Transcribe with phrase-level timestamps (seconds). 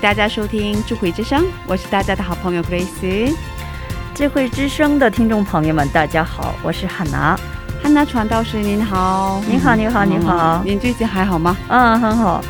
[0.00, 3.34] 大家收听智慧之声，我是大家的好朋友 Grace。
[4.14, 7.38] 智慧之声的听众朋友们，大家好，我是汉娜。
[7.82, 10.70] 汉娜传道师您好，您好，您好，您好嗯。
[10.70, 11.54] 您最近还好吗？
[11.68, 12.42] 嗯，很好。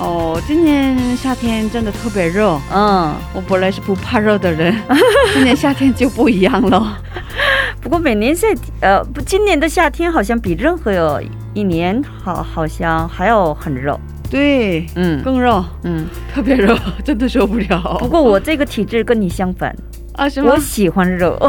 [0.00, 4.76] 哦，今年夏天真的特别热，嗯，我本来是不怕热的人，
[5.32, 6.98] 今年夏天就不一样了。
[7.80, 8.48] 不过每年夏
[8.80, 11.22] 呃不，今年的夏天好像比任何
[11.54, 13.96] 一年好，好像还要很热。
[14.30, 16.06] 对，嗯更热，嗯。
[16.34, 17.96] 特别热， 真的受不了。
[17.98, 19.74] 不过我这个体质跟你相反，
[20.14, 20.58] 啊，是吗我？
[20.60, 21.36] 喜欢热，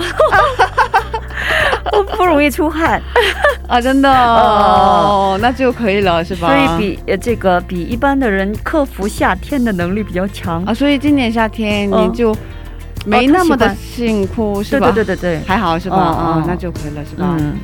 [1.92, 3.02] 我不容易出汗，
[3.68, 6.48] 啊，真的哦，那就可以了，是吧？
[6.48, 10.64] 所以比呃这个比一般的人克服夏天的能力比较强。
[10.66, 12.36] 啊，所以今年夏天嗯你就
[13.06, 14.92] 没那么的辛苦，是对吧？
[14.92, 15.96] 对对对对，还好是吧？
[15.98, 17.36] 哦啊哦，那就可以了，是吧？
[17.40, 17.58] 嗯。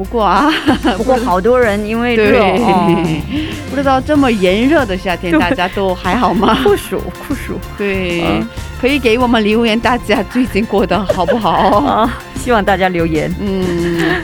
[0.00, 0.50] 不过啊，
[0.96, 3.20] 不过好多人因为热，对哦，
[3.68, 6.56] 不知道这么炎热的夏天，大家都还好吗？
[6.64, 6.98] 酷暑
[7.28, 8.48] 酷暑对嗯，
[8.80, 11.50] 可以给我们留言，大家最近过得好不好？
[11.84, 12.18] 啊！
[12.34, 13.30] 希望大家留言。
[13.42, 14.22] 嗯，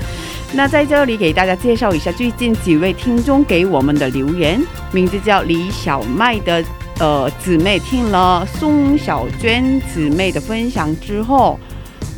[0.55, 4.59] 那在这里给大家介绍一下最近几位听众给我们的留言，
[4.93, 6.65] 名字叫李小麦的
[7.01, 11.61] 呃姊妹听了宋小娟姊妹的分享之后，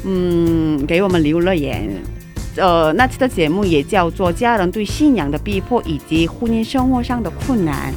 [0.04, 1.90] 嗯，给我们留了言。
[2.58, 7.92] 呃，那期的节目也叫做《家人对信仰的逼迫以及婚姻生活上的困难》。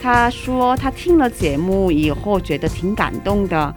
[0.00, 3.74] 他说他听了节目以后觉得挺感动的。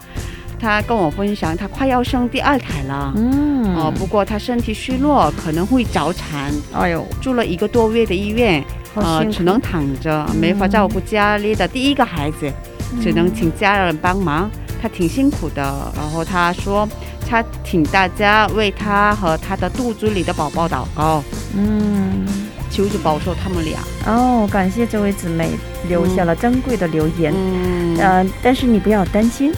[0.60, 3.12] 他跟我分享，他快要生第二胎了。
[3.16, 8.62] 嗯哦，不过他身体虚弱，可能会早产，哎呦，住了一个多月的医院，
[8.94, 12.52] 呃只能躺着，没法照顾家里的第一个孩子，
[13.00, 14.50] 只能请家人帮忙。
[14.80, 16.88] 他挺辛苦的，然后他说，
[17.28, 21.22] 他请大家为他和他的肚子里的宝宝祷告，
[21.56, 22.26] 嗯，
[22.70, 23.80] 求主保守他们俩。
[24.06, 25.50] 哦，感谢这位姊妹
[25.88, 27.32] 留下了珍贵的留言。
[27.34, 29.52] 嗯，呃，但是你不要担心，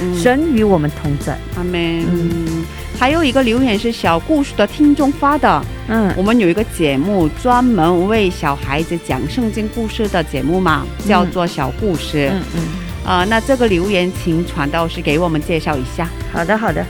[0.00, 1.36] 嗯 神与我们同在。
[1.56, 1.74] 阿门。
[1.74, 2.64] 嗯，
[2.98, 12.30] 还有一个留言是小故事的听众发的，嗯我们有一个节目专门为小孩子讲圣经故事的节目嘛，叫做小故事。
[12.32, 12.62] 嗯嗯，
[13.04, 16.08] 啊、那这个留言请传道师给我们介绍一下。
[16.32, 16.84] 好的好的。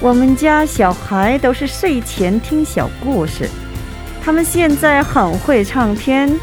[0.00, 3.48] 我们家小孩都是睡前听小故事，
[4.22, 6.38] 他们现在很会唱片，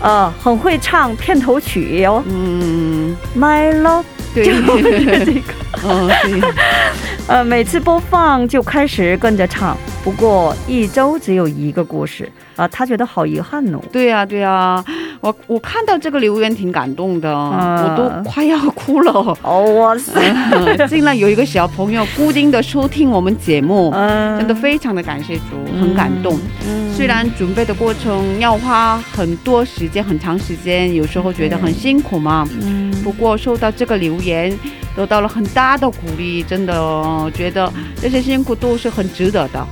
[0.00, 4.04] 呃，很会唱片头曲哟、嗯，My Love
[4.34, 5.52] 对，就是这个。
[5.84, 6.42] 嗯， 对，
[7.28, 13.78] 呃，每次播放就开始跟着唱，不过一周只有一个故事啊、他觉得好遗憾哦。
[13.92, 14.84] 对呀、对呀、
[15.22, 19.12] 我我看到这个留言挺感动的，我都快要哭了。
[19.42, 26.36] 哦，哇塞，嗯竟然有一个小朋友固定的收听我们节目，嗯真的非常的感谢主，很感动。
[26.66, 32.46] 嗯虽然准备的过程要花很多时间、很长时间，有时候觉得很辛苦嘛。
[32.60, 34.52] 嗯不过收到这个留言，
[34.96, 39.66] 得到了很大的鼓励，真的哦觉得这些辛苦都是很值得的。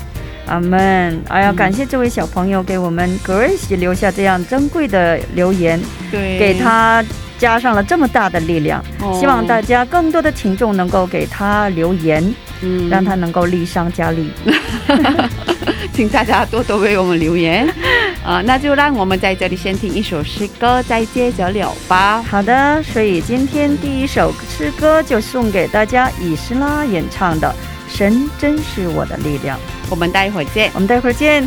[0.50, 1.22] 阿门。
[1.28, 5.80] 哎呀，嗯感谢这位小朋友给我们 Grace 留下这样珍贵的留言，
[6.10, 7.02] 对，给他
[7.38, 8.84] 加上了这么大的力量。
[9.00, 14.30] 哦希望大家更多的听众能够给他留言，嗯让他能够力上加力。
[15.92, 17.66] 请大家多多为我们留言。
[18.22, 22.22] 啊、那就让我们在这里先听一首诗歌，再接着聊吧。
[22.22, 27.48] 好的，所以今天第一首诗歌就送给大家，以斯拉演唱的
[28.00, 29.58] 《神真是我的力量》。
[29.90, 30.70] 我们待会儿见。
[30.72, 31.46] 我们待会儿见。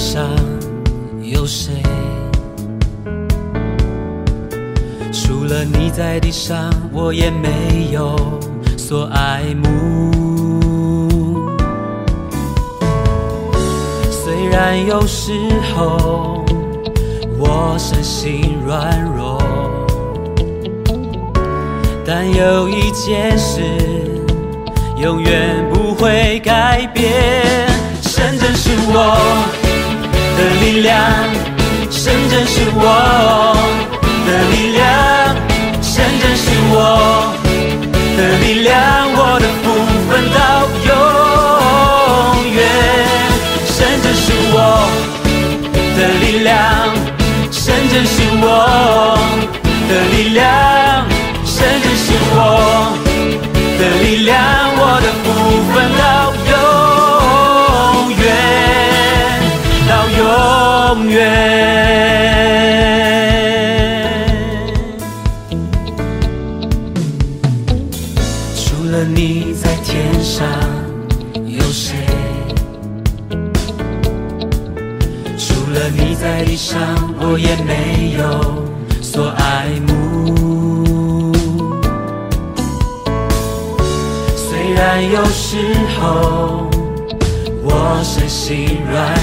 [0.00, 0.24] 上
[1.20, 1.74] 有谁？
[5.12, 8.16] 除了你在地上，我也没有
[8.78, 11.50] 所爱慕。
[14.10, 15.32] 虽然有时
[15.76, 16.46] 候
[17.38, 19.38] 我身心软弱，
[22.06, 23.60] 但有一件事
[24.96, 27.12] 永远不会改变，
[28.00, 29.69] 神真是我
[30.40, 30.96] 的力量，
[31.90, 32.82] 神真是我
[34.26, 34.82] 的力量，
[35.82, 36.74] 神真是我
[38.16, 38.72] 的力量，
[39.12, 39.64] 我的福
[40.08, 40.38] 分到
[40.88, 40.90] 永
[42.54, 42.58] 远，
[43.66, 44.56] 神真是我
[45.94, 46.56] 的力量，
[47.52, 47.62] 神
[47.92, 48.44] 真是我
[49.90, 50.48] 的力量，
[51.44, 52.38] 神真是我
[53.78, 54.32] 的力量，
[54.78, 55.26] 我的福
[55.74, 56.00] 分到
[60.90, 61.14] 永远。
[68.56, 70.44] 除了你在天上
[71.46, 71.94] 有谁？
[75.38, 76.76] 除了你在地上，
[77.20, 78.64] 我也没有
[79.00, 81.32] 所爱慕。
[84.34, 85.56] 虽然有时
[86.00, 86.68] 候
[87.62, 89.14] 我身心软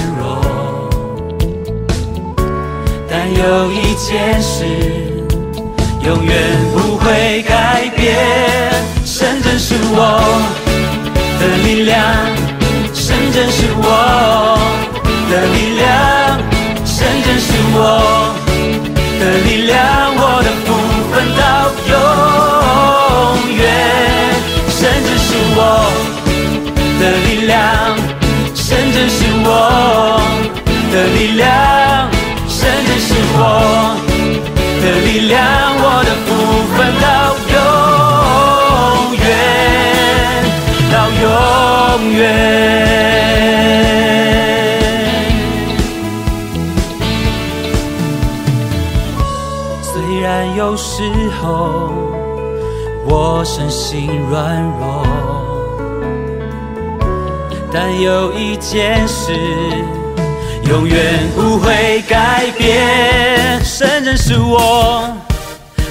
[3.38, 4.64] 有一件事
[6.02, 6.34] 永远
[6.72, 8.16] 不会改变，
[9.04, 10.20] 神真是我
[11.38, 11.96] 的力量，
[12.92, 14.58] 神真是我
[15.30, 15.86] 的力量，
[16.84, 17.78] 神真是我
[19.20, 19.76] 的力量，
[20.16, 20.66] 我的福
[21.12, 21.40] 分到
[21.92, 21.94] 永
[23.56, 23.60] 远，
[24.68, 25.58] 神真是我
[26.98, 27.56] 的力量，
[28.52, 29.48] 神真是我
[30.90, 31.46] 的力量，
[35.28, 35.38] 量，
[35.78, 36.28] 我的福
[36.74, 37.06] 分到
[37.54, 37.56] 永
[39.14, 39.26] 远，
[40.90, 41.26] 到永
[42.14, 42.18] 远。
[49.82, 50.26] 虽然
[50.56, 51.02] 有时
[51.42, 51.44] 候
[53.06, 55.06] 我身心软弱，
[57.70, 59.32] 但有一件事
[60.64, 65.02] 永远不会改变，神真是我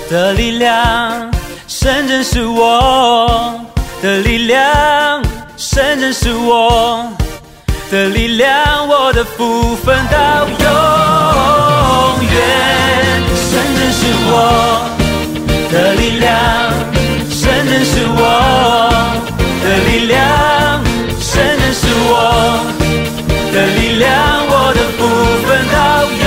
[0.09, 1.29] 的力量，
[1.67, 3.59] 神真是我
[4.01, 5.21] 的力量，
[5.57, 7.11] 神真是我
[7.91, 10.57] 的力量，我的福分到永
[12.23, 12.35] 远，
[13.35, 13.99] 神真是
[14.29, 14.33] 我
[15.71, 16.31] 的力量，
[17.29, 18.21] 神真是我
[19.63, 20.17] 的力量，
[21.19, 22.13] 神真是我
[23.51, 24.07] 的力量，
[24.47, 24.99] 我的福
[25.45, 26.26] 分到永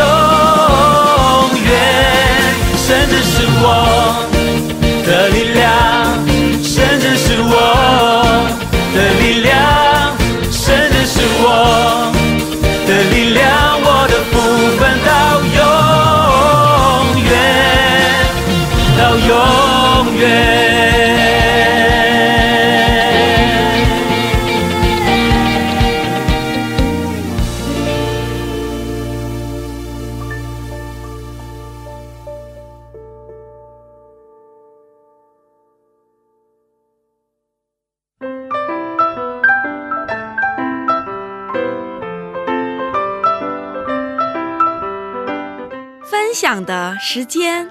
[2.90, 3.64] 远，神真是我
[5.06, 5.70] 的力量，
[6.62, 7.52] 神真是我
[8.92, 9.54] 的力量，
[46.70, 47.68] 的时间。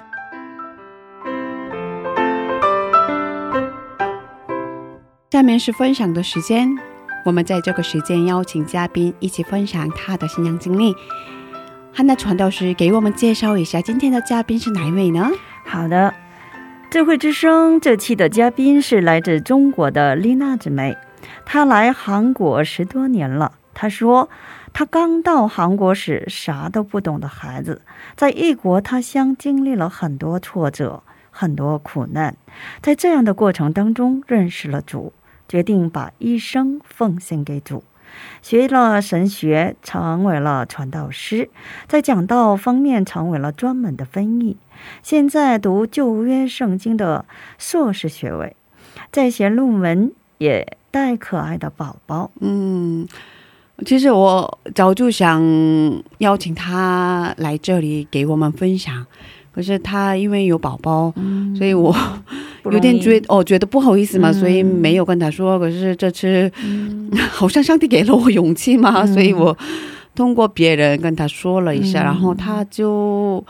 [5.31, 6.77] 下面是分享的时间，
[7.23, 10.93] 我们在这个时间邀请嘉宾一起分享他的新娘经历。
[11.93, 15.31] 汉娜传道师给我们介绍一下今天的嘉宾是哪一位呢？
[15.65, 16.13] 好的，
[16.91, 20.97] 智慧之声这期的嘉宾是来自中国的丽娜姊妹，
[21.45, 23.53] 她来韩国十多年了。
[23.73, 24.29] 她说，
[24.79, 27.81] 他刚到韩国时啥都不懂的孩子，
[28.15, 32.37] 在异国他乡经历了很多挫折，很多苦难，
[32.81, 35.11] 在这样的过程当中认识了主，
[35.49, 37.83] 决定把一生奉献给主。
[38.41, 41.49] 学了神学，成为了传道师，
[41.85, 44.55] 在讲道方面成为了专门的翻译。
[45.03, 47.25] 现在读旧约圣经的
[47.57, 48.55] 硕士学位，
[49.11, 52.31] 在写论文，也带可爱的宝宝。
[52.39, 53.05] 嗯，
[53.85, 55.41] 其实我早就想
[56.19, 59.05] 邀请他来这里给我们分享，
[59.51, 61.13] 可是他因为有宝宝，
[61.57, 61.95] 所以我
[62.71, 64.33] 有点觉哦觉得不好意思嘛，嗯。
[64.33, 65.57] 所以没有跟他说。
[65.57, 66.51] 可是这次、
[67.31, 69.07] 好像上帝给了我勇气嘛，嗯。
[69.13, 69.57] 所以我
[70.13, 72.05] 通过别人跟他说了一下，嗯。
[72.05, 73.43] 然后他就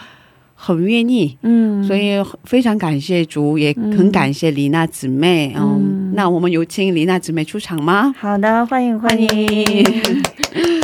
[0.62, 1.38] 很愿意。
[1.42, 5.54] 嗯，所以非常感谢主，也嗯很感谢李娜姊妹。
[5.56, 8.14] 嗯，嗯那我们有请李娜姊妹出场吗？
[8.20, 9.28] 好的，欢迎欢迎。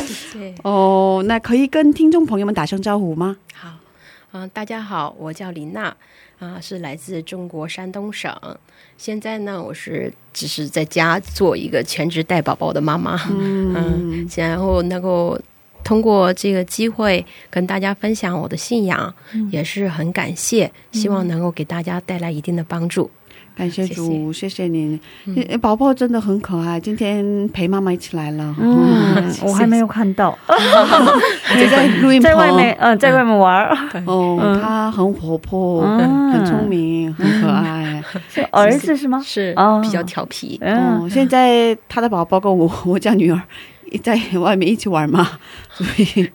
[0.08, 3.36] 谢，哦，那可以跟听众朋友们打声招呼吗？
[3.52, 3.68] 好，
[4.32, 5.94] 嗯、大家好，我叫李娜，
[6.38, 8.34] 啊、是来自中国山东省。
[8.96, 15.38] 现在呢，我是只是在家做一个全职带宝宝的妈妈，嗯，然后能够
[15.86, 19.14] 通过这个机会跟大家分享我的信仰，
[19.52, 23.08] 也是很感谢，希望能够给大家带来一定的帮助。
[23.56, 24.66] 感谢主，谢谢。
[24.66, 25.00] 您。
[25.48, 28.54] 呃宝宝真的很可爱，今天陪妈妈一起来了。
[28.58, 30.36] 嗯，我还没有看到，
[31.56, 33.74] 就在录音在外面，嗯，在外面玩儿。
[34.06, 34.60] 哦，嗯。
[34.60, 36.32] 他很活泼，嗯。
[36.32, 38.02] 很聪明，很可爱。
[38.28, 39.22] 是儿子是吗？
[39.24, 39.80] 是哦。
[39.80, 41.00] 比较调皮，嗯。
[41.00, 43.40] 哦，，现在他的宝宝跟我 我家女儿
[44.02, 45.38] 在外面一起玩嘛，
[45.72, 46.28] 所以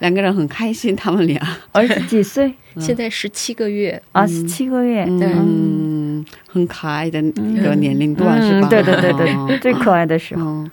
[0.00, 1.40] 两个人很开心，他们俩。
[1.72, 2.52] 儿子几岁？
[2.78, 5.04] 现在十七个月，啊，十七个月。
[5.08, 8.68] 嗯，很可爱的一个年龄段、是吧？
[8.68, 10.44] 嗯，对对对对，哦最可爱的时候。
[10.44, 10.70] 哦，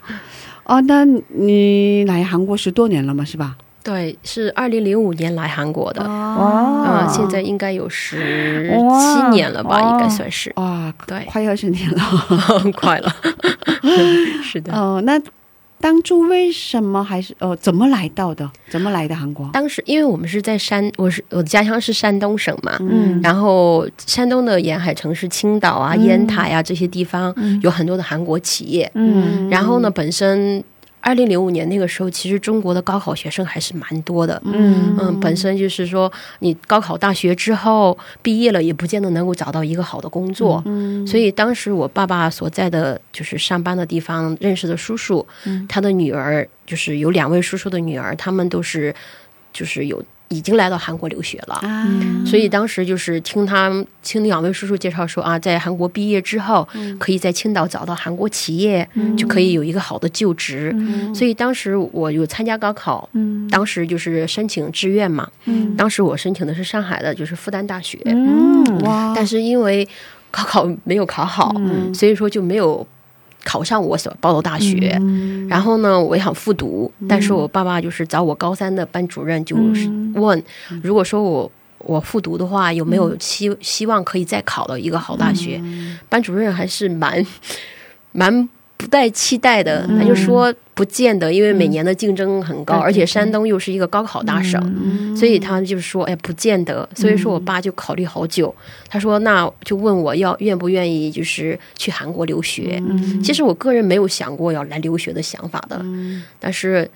[0.66, 3.56] 哦，那你来韩国十多年了嘛，是吧？
[3.84, 12.00] 对，是二零零五年来韩国的，哇嗯，现在应该有十哇七年了吧，哦应该算是，哇，对快二十年了。
[12.00, 13.14] 很 快了。
[14.42, 15.20] 是的，哦，那
[15.84, 18.50] 当初为什么还是呃怎么来到的？
[18.70, 19.50] 怎么来的韩国？
[19.52, 23.20] 当时因为我们是在山，我是我的家乡是山东省嘛，嗯。
[23.22, 29.50] 然后山东的沿海城市青岛啊、烟台啊这些地方有很多的韩国企业，嗯。
[29.50, 30.64] 然后呢，本身
[31.06, 34.42] 二零零五年那个时候，其实中国的高考学生还是蛮多的。
[34.46, 40.64] 嗯嗯，本身就是说，你高考大学之后毕业了，也不见得能够找到一个好的工作。
[40.66, 45.26] 嗯所以当时我爸爸所在的就是上班的地方认识的叔叔，
[45.68, 48.96] 他的女儿就是有两位叔叔的女儿，他们都是
[49.52, 50.02] 就是有
[50.34, 51.56] 已经来到韩国留学了。
[51.56, 51.88] 啊，
[52.26, 53.72] 所以当时就是听他
[54.02, 60.76] 听两位叔叔介绍说啊，在韩国毕业之后，可以在青岛找到韩国企业，就可以有一个好的就职。
[61.14, 63.48] 所以当时我有参加高考，嗯。
[63.50, 65.28] 当时就是申请志愿嘛。
[65.46, 65.76] 嗯。
[65.76, 68.64] 当时我申请的是上海的，就是复旦大学，嗯。
[68.82, 69.88] 哇，但是因为
[70.32, 71.54] 高考没有考好，
[71.94, 72.86] 所以说就没有
[73.44, 75.00] 考上我所报的大学。
[75.50, 80.42] 然后呢，我也想复读，但是我爸爸就是找我高三的班主任，就是问，
[80.82, 85.62] 如果说我我复读的话，有没有希希望可以再考到一个好大学？
[86.10, 87.26] 班主任还是蛮
[88.14, 88.63] 蛮不
[88.94, 94.62] 带期待的，他就说不见得，因为每年的竞争很高，而且山东又是一个高考大省，
[95.18, 96.88] 所以他就是说，哎，不见得。
[96.96, 98.54] 所以说我爸就考虑好久，
[98.88, 102.80] 他说那就问我要愿不愿意，就是去韩国留学。
[103.24, 105.84] 其实我个人没有想过要来留学的想法的，
[106.40, 106.88] 但是。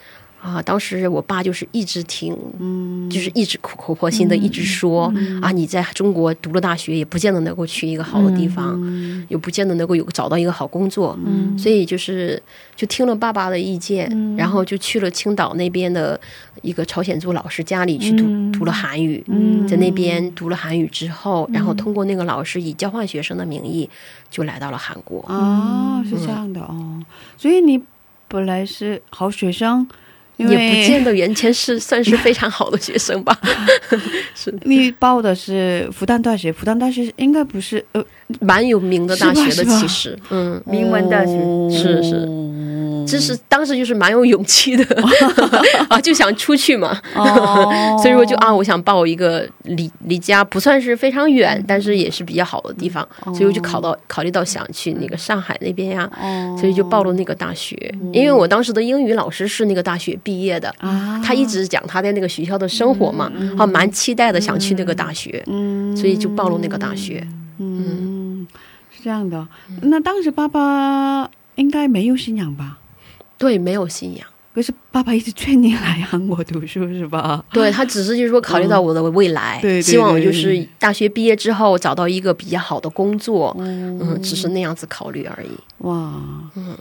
[0.47, 2.33] 啊，当时我爸就是一直挺，
[3.09, 8.81] 就是一直苦口婆心的一直说、啊，你在中国读了大学，也不见得能够去一个好的地方，
[9.27, 11.19] 也不见得能够有找到一个好工作，
[11.57, 12.41] 所以就是
[12.77, 16.17] 就听了爸爸的意见，然后就去了青岛那边的
[16.61, 18.23] 一个朝鲜族老师家里去读、
[18.57, 19.21] 读了韩语，
[19.67, 23.89] 在那边读了韩语之后，然后通过那个老师以交换学生的名义
[24.31, 25.19] 就来到了韩国。
[25.27, 27.03] 啊，是这样的哦，
[27.37, 27.83] 所以你
[28.29, 29.87] 本来是好学生，因
[30.37, 33.37] 也不见得原先是算是非常好的学生吧，
[34.35, 38.03] 是你报的是复旦大学，复旦大学应该不是呃
[38.39, 41.31] 蛮有名的大学的，其实，嗯，名门大学。
[41.31, 41.69] 哦。
[41.71, 42.27] 是是
[43.07, 44.83] 这是当时就是蛮有勇气的
[45.89, 47.71] 啊，就想出去嘛，哦。
[48.01, 56.09] 所以说就啊，我想报一个离离家不算是非常远，但是也是比较好的地方，所以我就考到考虑到想去那个上海那边呀、
[56.59, 57.75] 所以就报了那个大学，
[58.11, 61.21] 因为我当时的英语老师是那个大学毕业的，啊。
[61.23, 65.95] 他一直讲他在那个学校的生活嘛，啊，蛮期待的想去那个大学，嗯。
[65.95, 67.25] 所以就报了那个大学。
[67.57, 68.47] 嗯。
[68.91, 69.47] 是这样的。
[69.81, 72.77] 那当时爸爸应该没有信仰吧？
[73.37, 74.27] 对，没有信仰。
[74.53, 77.45] 可是爸爸一直劝你来韩国读书是吧？
[77.53, 85.49] 对他只是就是说考虑到我的未来，对对希望我就是大学毕业之后找到一个比较好的工作，嗯，只是那样子考虑而已。
[85.85, 86.11] 哇，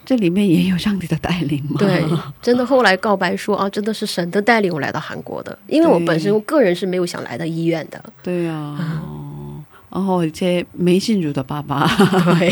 [0.07, 1.77] 这里面也有上帝的带领吗？
[1.79, 2.03] 对，
[2.41, 8.03] 真的后来告白说啊，真的是神的带领我来到韩国的，因为我本身我个人是没有想来到医院的。
[8.23, 11.87] 对呀、哦，然后而且没信主的爸爸。
[12.39, 12.51] 对，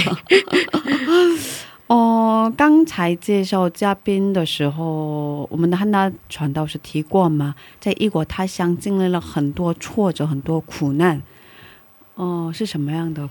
[1.87, 7.55] 哦，刚才介绍嘉宾的时候，我们的汉娜传道是提过吗？
[7.79, 11.23] 在异国他乡经历了很多挫折，很多苦难。
[12.15, 13.29] 哦、是什么样的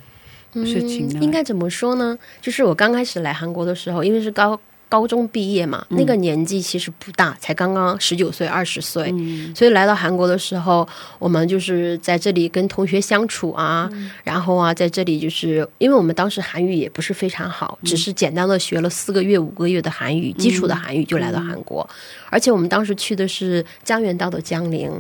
[0.66, 1.20] 事情呢？
[1.22, 2.18] 应该怎么说呢？
[2.42, 4.60] 就是我刚开始来韩国的时候，因为是高
[4.94, 9.12] 高中毕业嘛，那个年纪其实不大，才刚刚十九岁、二十岁，
[9.56, 13.90] 所以来到韩国的时候，我们就是在这里跟同学相处啊，
[14.24, 21.90] 然后啊，在这里就是因为我们当时韩语也不是非常好，只是简单的学了四个月、五个月的韩语，基础的韩语就来到韩国，
[22.34, 24.92] 而且我们当时去的是江原道的江陵，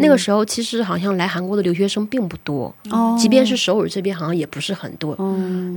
[0.00, 3.14] 那个时候其实好像来韩国的留学生并不多，哦。
[3.20, 5.14] 即便是首尔这边好像也不是很多，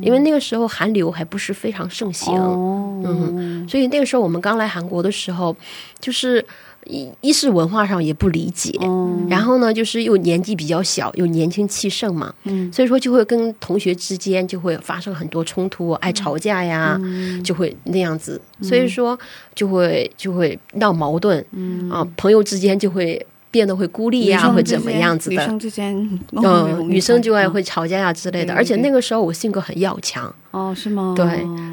[0.02, 5.54] 因为那个时候韩流还不是非常盛行，哦，嗯，所以那个时候我们刚来韩国的时候，
[6.00, 6.44] 就是
[6.86, 9.18] 一一是文化上也不理解，哦。
[9.30, 12.72] 然后呢，就是又年纪比较小，又年轻气盛嘛，嗯。
[12.72, 17.44] 所以说就会跟同学之间就会发生很多冲突，爱吵架呀，嗯。
[17.44, 19.18] 就会那样子，所以说
[19.54, 21.90] 就会就会闹矛盾，嗯。
[21.90, 25.36] 啊，朋友之间就会变得会孤立呀，会怎么样子的。
[25.36, 31.14] 女生之间，嗯，女生就爱会会吵架呀之类的，而且那个时候我性格很要强，哦，是吗？
[31.16, 31.26] 对，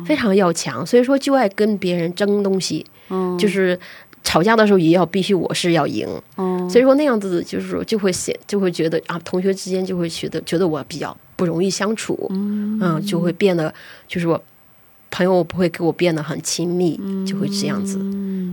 [0.04, 3.78] 非常要强，所以说就爱跟别人争东西，嗯，就是
[4.28, 6.06] 吵架的时候也要必须我是要赢，
[6.36, 13.00] 哦，所以说那样子就是说就会显就会觉得啊，同学之间就会觉得觉得我比较不容易相处，嗯。
[13.06, 13.72] 就会变得
[14.06, 14.38] 就是我
[15.10, 17.98] 朋友不会跟我变得很亲密，就会这样子。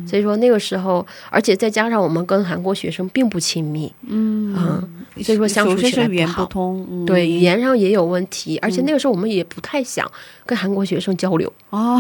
[0.08, 6.46] 所以说那个时候，而且再加上我们跟韩国学生并不亲密，嗯嗯，所以说相处起来不好。
[6.46, 7.06] 不通，嗯。
[7.06, 10.10] 对语言上也有问题，而且那个时候我们也不太想
[10.46, 12.00] 跟韩国学生交流，哦，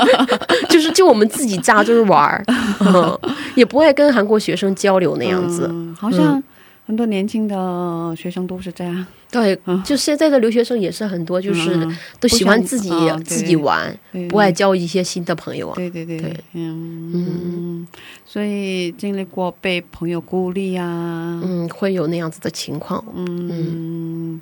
[0.70, 2.44] 就是就我们自己扎堆玩儿，
[2.80, 3.18] 嗯，
[3.56, 5.68] 也不会跟韩国学生交流那样子。
[5.70, 6.42] 嗯好像
[6.84, 11.96] 很多年轻的学生都是这样，对，就现在的留学生也是很多，就是嗯。
[12.18, 12.90] 都喜欢自己、
[13.24, 14.28] 自己玩，对。
[14.28, 15.74] 不爱交一些新的朋友啊。
[15.76, 16.36] 对对对对。
[16.54, 17.12] 嗯。
[17.14, 17.88] 嗯，
[18.26, 23.02] 所以经历过被朋友孤立啊，嗯，会有那样子的情况。
[23.14, 24.40] 嗯，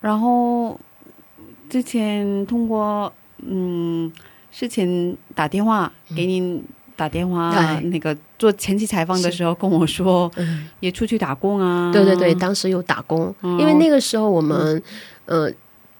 [0.00, 0.78] 然后
[1.68, 4.12] 之前通过嗯
[4.52, 6.62] 事前打电话给您
[6.96, 7.80] 打电话，哎。
[7.84, 14.82] 那个做前期采访的时候跟我说，嗯，也出去打工啊，对对对，当时有打工，嗯因为那个时候我们，
[15.26, 15.52] 呃，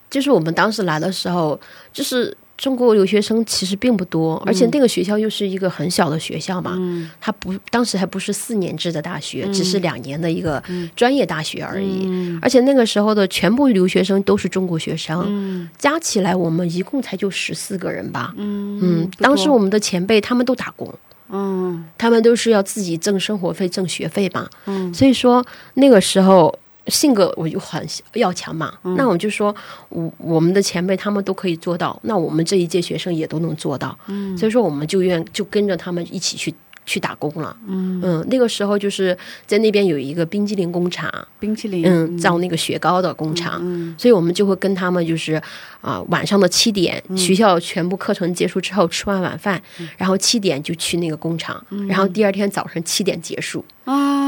[0.08, 1.60] 就是我们当时来的时候，
[1.92, 7.10] 就是中国留学生其实并不多，而且那个学校又是一个很小的学校嘛，嗯。
[7.20, 10.62] 它不当时还不是四年制的大学，只是两年的一个
[10.96, 12.06] 专业大学而已。
[12.06, 12.38] 嗯。
[12.40, 15.68] 而且那个时候的全部留学生都是中国学生，嗯。
[15.76, 18.32] 加起来我们一共才就十四个人吧。
[18.36, 20.92] 嗯嗯，当时我们的前辈他们都打工，
[21.32, 24.48] 嗯他们都是要自己挣生活费、挣学费嘛。
[24.66, 28.72] 嗯所以说那个时候性格我就很要强嘛。
[28.84, 29.54] 嗯那我就说，
[29.88, 33.96] 我我们的前辈他们都可以做到，那我们这一届学生也都能做到。
[34.08, 36.54] 嗯所以说我们就愿就跟着他们一起去。
[36.90, 38.26] 去打工了，嗯。
[38.28, 45.40] 那个时候就是在那边有一个冰激凌工厂，冰淇淋，嗯，造那个雪糕的工厂，嗯所以我们就会跟他们就是
[45.80, 47.16] 啊、晚上的七点，嗯。
[47.16, 49.62] 学校全部课程结束之后吃完晚饭，
[49.96, 53.64] 然后七点就去那个工厂，然后第二天早上七点结束，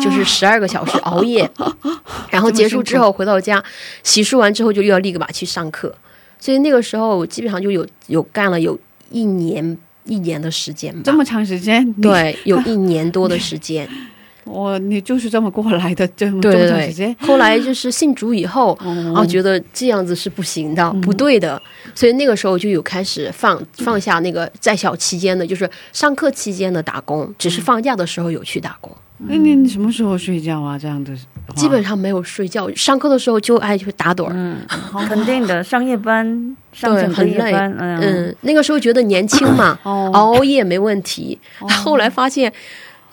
[0.01, 1.51] 就是十二个小时熬夜，
[2.31, 3.61] 然后结束之后回到家，
[4.05, 5.93] 洗漱完之后就又要立个马去上课，
[6.39, 8.79] 所以那个时候基本上就有有干了有
[9.11, 11.01] 一年一年的时间吧。
[11.05, 13.89] 这，么长时间，对，有一 年多的时间，
[14.45, 18.77] 我你就是这么过来的，这么这么对对长时间，，后来就是信主以后。
[18.85, 21.61] 哦啊，觉得这样子是不行的，不对的，
[21.95, 30.79] 所以那个时候就有开始放放下那个在校期间的，就是上课期间的打工，只是放假的时候有去打工，那你你什么时候睡觉啊？
[30.79, 34.59] 这样的话基本上没有睡觉，上课的时候就爱去打盹儿，嗯，
[35.09, 40.11] 肯定的，上夜班，上对，整个很累，夜班，嗯，嗯，那个时候觉得年轻嘛， 哦。
[40.13, 41.39] 熬夜没问题，
[41.85, 42.53] 后来发现。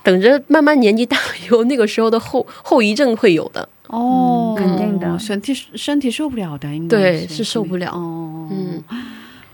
[0.01, 3.67] 等着慢慢年纪大以后，那个时候的后后遗症会有的。
[3.87, 5.19] 哦，肯定的。
[5.19, 7.35] 身体身体受不了的，应该对是。
[7.35, 7.91] 是受不了。
[7.91, 8.81] 哦，嗯，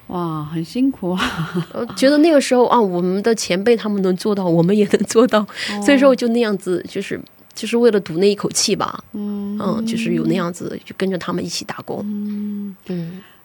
[0.07, 1.19] 哇，很辛苦啊，
[1.73, 5.45] 我觉得那个时候啊，我们的前辈他们能做到，我们也能做到，
[5.83, 7.19] 所以说我就那样子，就是
[7.55, 9.03] 就是为了赌那一口气吧。
[9.13, 9.57] 嗯。
[9.57, 12.03] 嗯，就是有那样子，就跟着他们一起打工。
[12.03, 12.75] 嗯，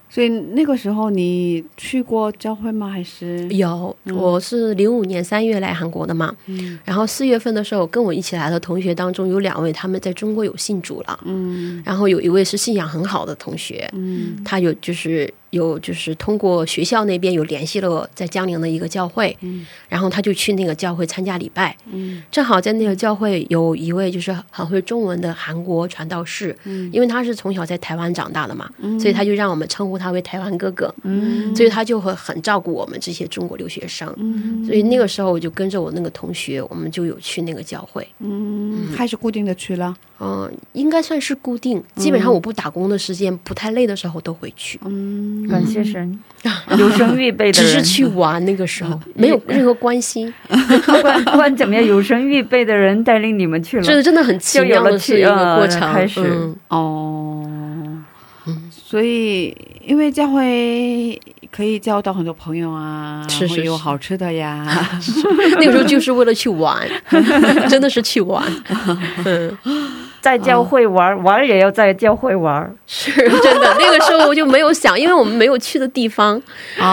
[0.08, 2.90] 所以那个时候你去过教会吗？
[2.90, 3.46] 还是？
[3.50, 6.76] 有，我是零五年三月来韩国的嘛，嗯。
[6.84, 11.80] 然后四月份的时候，跟我一起来的同学当中有两位他们在中国有信主了，嗯。
[11.86, 14.42] 然后有一位是信仰很好的同学，嗯。
[14.44, 19.66] 他有就是有就是通过学校那边有联系了在江宁的一个教会，嗯。
[19.88, 22.22] 然后他就去那个教会参加礼拜，嗯。
[22.30, 26.90] 正好在那个教会有一位就是很会中文的韩国传道士，嗯。
[26.92, 31.54] 因为他是从小在台湾长大的嘛，所以他就让我们称呼他为台湾哥哥，嗯。
[31.54, 34.12] 所以他就会很照顾我们这些中国留学生。
[34.16, 34.64] 嗯。
[34.64, 38.06] 所以那个时候我就跟着我那个同学，我们就有去那个教会。
[38.20, 41.82] 嗯，还是固定的去了，嗯、应该算是固定。
[41.96, 46.18] 基本上我不打工的时间，不太累的时候都会去，嗯，感谢神，
[46.78, 48.44] 有生预备的只，是去玩。
[48.44, 55.80] 那个时候没有任何关心， 不管不管怎么样，有生预备的人带领你们去了，这真的很奇妙的是一个过程。
[55.92, 56.20] 开始。
[56.22, 56.56] 嗯。
[56.68, 57.44] 哦，
[58.70, 61.20] 所以因为教会
[61.52, 64.64] 可以交到很多朋友啊，是是会有好吃的呀，
[65.60, 66.88] 那个时候就是为了去玩，
[67.68, 68.42] 真的是去玩。
[69.24, 69.56] 嗯，
[70.20, 73.76] 在教会玩玩也要在教会玩，是真的。
[73.78, 76.40] 那个时候我就没有想， 因为我们没有去的地方，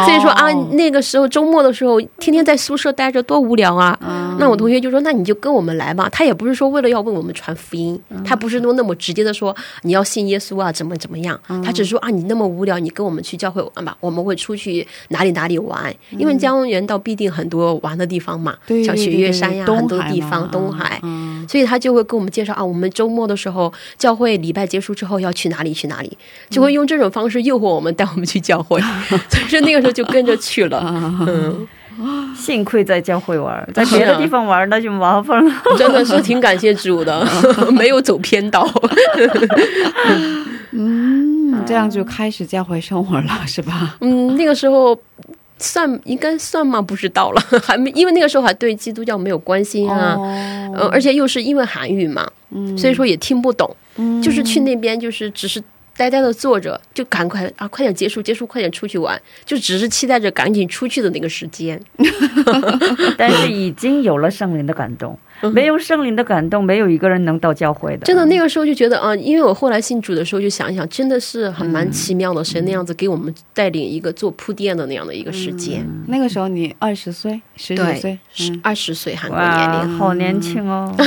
[0.05, 3.97] 所以说啊，那个时候周末的时候，天天在宿舍待着多无聊啊。
[4.39, 11.39] 那我同学就说：“那你就跟我们来吧。”他也不是说为了要为我们传福音，他不是说那么直接的说你要信耶稣啊，怎么怎么样。
[11.65, 15.93] 他只是说啊，你那么无聊，你跟我们去教会玩吧，我们会出去哪里哪里玩。
[16.11, 20.99] 因为江原道必定很多玩的地方嘛，对像雪岳山呀，很多地方，东海。
[21.03, 26.17] 嗯所以他就会跟我们介绍啊，我们周末的时候，教会礼拜结束之后要去哪里去哪里，
[26.49, 28.82] 就会用这种方式诱惑我们，带我们去教会。
[29.30, 30.84] 所以说那个时候就跟着去了，
[31.25, 31.67] 嗯，
[32.36, 35.51] 幸亏在教会玩，在 别的地方玩那就麻烦了。
[35.77, 37.25] 真的是挺感谢主的，
[37.71, 38.69] 没有走偏道。
[40.71, 43.95] 嗯，这样就开始教会生活了，是吧？
[44.01, 44.99] 嗯，那个时候。
[45.59, 46.81] 算应该算吗？
[46.81, 50.75] 不知道了， 还没，因为那个时候还对基督教没有关心啊，哦。
[50.75, 52.29] 呃，而且又是因为韩语嘛，
[52.77, 53.75] 所以说也听不懂，
[54.21, 55.61] 就是去那边就是只是
[55.95, 61.81] 呆呆的坐着，就赶快啊，快点结束，结束，快点出去玩，就只是期待着赶紧出去的那个时间。
[63.17, 65.17] 但是已经有了圣灵的感动，
[65.54, 68.06] 没有圣灵的感动，没有一个人能到教会的。
[68.06, 75.86] 真的，那个时候就觉得啊，因为我后来信主的时候就想一想，真的是很蛮奇妙的，神那样子给我们带领一个做铺垫的那样的一个时间。
[76.08, 78.17] 那个时候你二十岁、十几岁
[78.62, 79.97] 二十岁韩国年，龄。
[79.97, 80.95] 好年轻哦！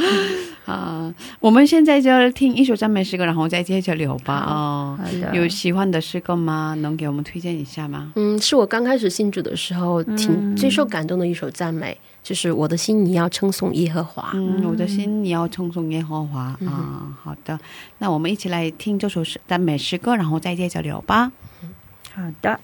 [0.70, 4.46] 啊，我们现在就听一首赞美诗歌，然后再接着聊吧。
[4.48, 4.98] 哦，
[5.32, 6.76] 有喜欢的诗歌吗？
[6.80, 8.12] 能给我们推荐一下吗？
[8.14, 14.30] 嗯，是我刚开始信主的时候挺最受感动的一首赞美，就是我的心你要称颂耶和华。
[14.34, 17.16] 嗯，我的心你要称颂耶和华啊。
[17.22, 17.58] 好的，
[17.98, 21.32] 那我们一起来听这首诗赞美诗歌，然后再接着聊吧。
[22.14, 22.60] 好的，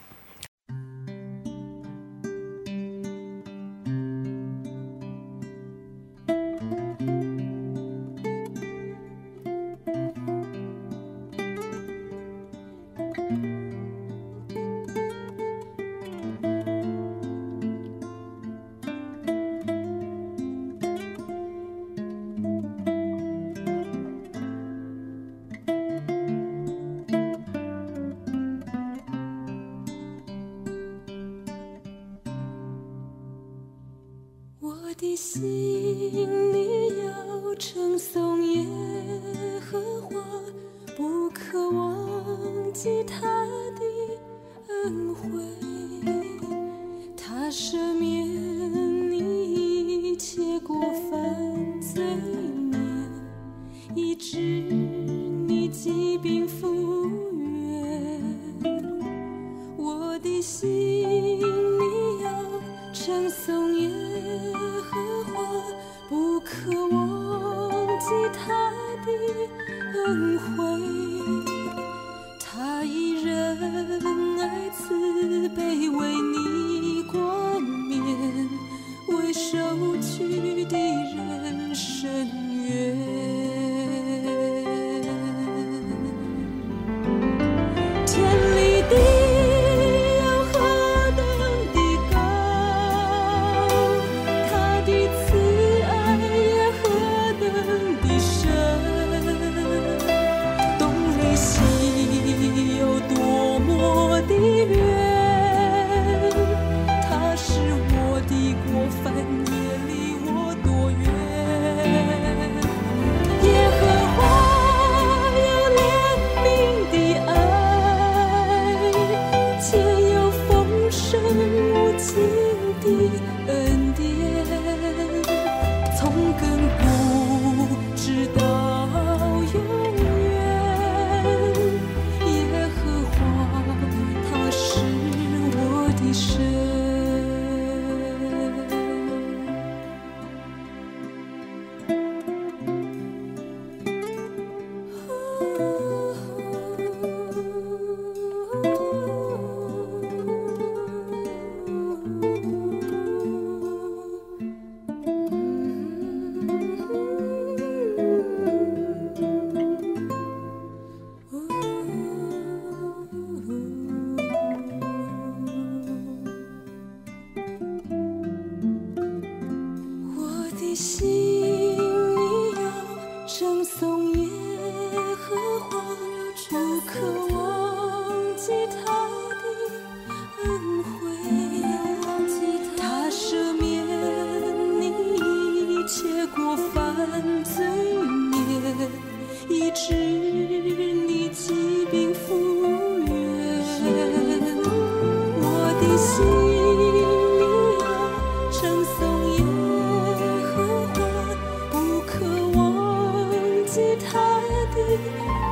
[204.75, 204.77] 的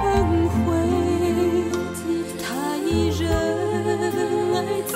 [0.03, 0.07] 恩
[0.49, 0.65] 惠。
[2.43, 2.45] 他
[2.77, 3.23] 以仁
[4.55, 4.93] 爱慈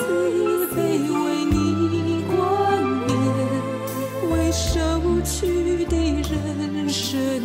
[0.75, 0.77] 悲
[1.09, 1.55] 为你
[2.29, 2.37] 冠
[3.07, 3.11] 冕，
[4.31, 4.67] 为受
[5.23, 5.95] 屈的
[6.31, 7.43] 人伸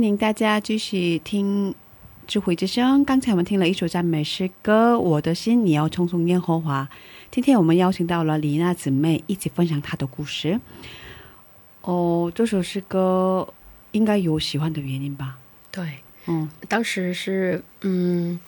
[0.00, 1.74] 欢迎大家继续听
[2.26, 3.04] 智慧之声。
[3.04, 6.88] 刚才我们听了一首赞美诗歌《我的心你要匆匆耶和华》。
[7.30, 10.58] 今天我们邀请到了李娜姊妹一起分享她的故事。
[11.82, 13.46] 哦，这首诗歌
[13.92, 15.36] 应该有喜欢的原因吧？
[15.70, 18.40] 对，嗯当时是嗯，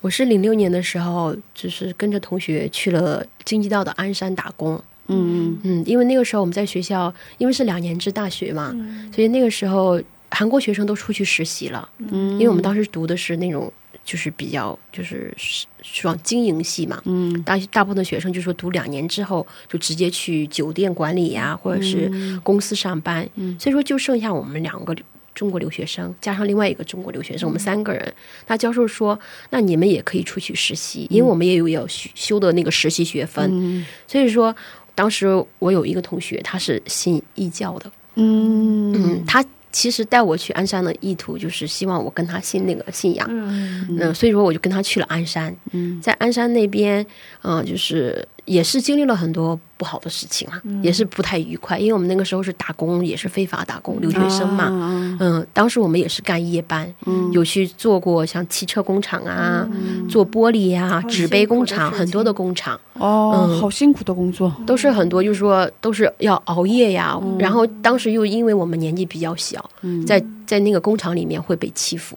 [0.00, 4.82] 我是零六年的时候，就是跟着同学去了京畿道的鞍山打工。
[5.06, 8.74] 嗯嗯，因为那个时候我们在学校，因为是两年制大学嘛，
[9.14, 10.02] 所以那个时候
[10.36, 11.88] 韩国学生都出去实习了。
[11.98, 13.72] 嗯，因为我们当时读的是那种
[14.04, 23.58] 就是比较就是是往经营系嘛，嗯大大部分的学生就说读两年之后就直接去酒店管理呀、或者是公司上班，嗯。
[23.58, 24.94] 所以说就剩下我们两个
[25.34, 28.14] 中国留学生加上另外一个中国留学生，我们三个人。
[28.46, 29.18] 那教授说，
[29.50, 33.86] 那你们也可以出去实习，因为我们也有要修修的那个实习学分，嗯。
[34.06, 34.54] 所以说
[34.94, 35.26] 当时
[35.58, 38.92] 我有一个同学他是信义教的，嗯。
[38.92, 39.44] 嗯，他
[39.76, 43.86] 其实带我去鞍山的意图就是希望我跟他信那个信仰，嗯。
[44.00, 46.00] 嗯，所以说我就跟他去了鞍山，嗯。
[46.00, 47.04] 在鞍山那边，
[47.42, 56.90] 嗯、就是也是经历了很多不好的事情啊，也是不太愉快，因为我们那个时候是打工，也是非法打工，留学生嘛，嘛，嗯，当时我们也是干夜班，
[57.32, 59.68] 有去做过像汽车工厂啊，
[60.08, 62.80] 做玻璃呀、好纸杯工厂，很多的工厂。
[62.94, 63.60] 哦，嗯。
[63.60, 67.20] 好辛苦的工作，都是很多，就是说都是要熬夜呀。
[67.38, 69.68] 然后当时又因为我们年纪比较小，
[70.06, 72.16] 在在那个工厂里面会被欺负，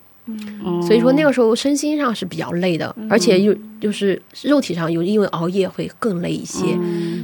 [0.63, 6.77] 哦所以说那个时候身心上是比较累的，而且又就是肉体上又因为熬夜会更累一些，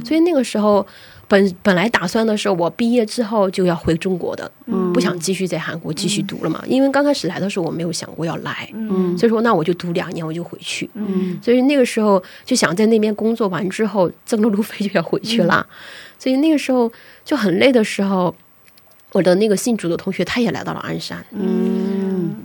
[0.04, 0.86] 所以那个时候。
[1.28, 4.48] 本本来打算的是我毕业之后就要回中国的，
[4.94, 6.62] 不想继续在韩国继续读了嘛。
[6.68, 9.18] 因为刚开始来的时候我没有想过要来，嗯。
[9.18, 10.88] 所以说那我就读两年我就回去。
[10.94, 11.36] 嗯。
[11.42, 15.66] 所以那个时候就想在那边工作完之后挣了路费就要回去了，
[16.16, 16.92] 所以那个时候
[17.24, 18.32] 就很累的时候，
[19.10, 21.95] 我的那个信主的同学他也来到了鞍山，嗯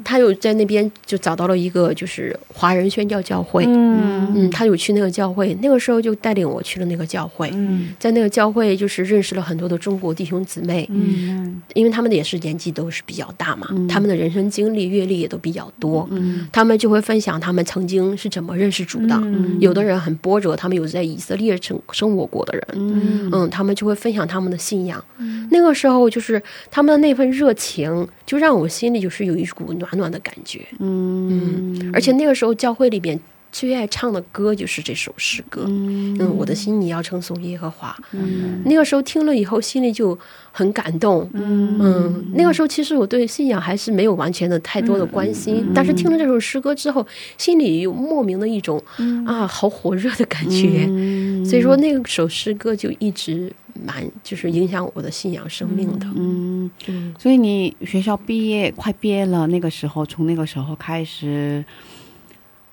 [0.03, 4.31] 他有在那边就找到了一个就是华人宣教教会，嗯。
[4.33, 7.89] 嗯，他有去那个教会，那个时候就带领我去了那个教会，嗯。
[7.99, 11.61] 在那个教会就是认识了很多的中国弟兄姊妹，嗯。
[11.73, 16.47] 因为他们的也是年纪都是比较大嘛，他们的人生经历阅历也都比较多，嗯。
[16.51, 19.15] 他们就会分享他们曾经是怎么认识主的。
[19.15, 19.57] 嗯。
[19.59, 23.29] 有的人很波折，他们有在以色列生生活过的人，嗯。
[23.33, 25.03] 嗯，他们就会分享他们的信仰。
[25.17, 25.47] 嗯。
[25.51, 30.61] 那个时候就是他们的那份热情，就让我心里就是有一股暖暖的感觉。
[30.79, 33.19] 嗯而且那个时候教会里边
[33.51, 35.65] 最爱唱的歌就是这首诗歌。
[35.67, 37.93] 嗯嗯，我的心你要称颂耶和华。
[38.13, 40.17] 嗯那个时候听了以后，心里就
[40.53, 41.29] 很感动。
[41.33, 47.05] 嗯那个时候其实我对信仰还是没有完全的太多的关心，但是听了这首诗歌之后，
[47.37, 48.81] 心里有莫名的一种、
[49.27, 50.85] 啊，好火热的感觉。
[50.87, 53.51] 嗯所以说那首诗歌就一直
[53.85, 56.07] 蛮就是影响我的信仰生命的。
[56.15, 57.15] 嗯，嗯。
[57.17, 61.63] 所以你学校毕业快毕业了，那个时候从那个时候开始，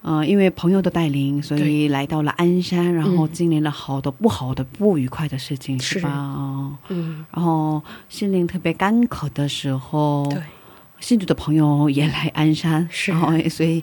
[0.02, 3.32] 呃，因为朋友的带领，所以来到了鞍山，然后嗯。
[3.32, 6.00] 经历了好多不好的、不愉快的事情，是是。
[6.00, 6.10] 吧？
[6.10, 6.76] 哦。
[6.88, 10.40] 嗯，然后心灵特别干渴的时候，对，
[11.00, 13.12] 信主的朋友也来鞍山，是。
[13.12, 13.82] 然后所以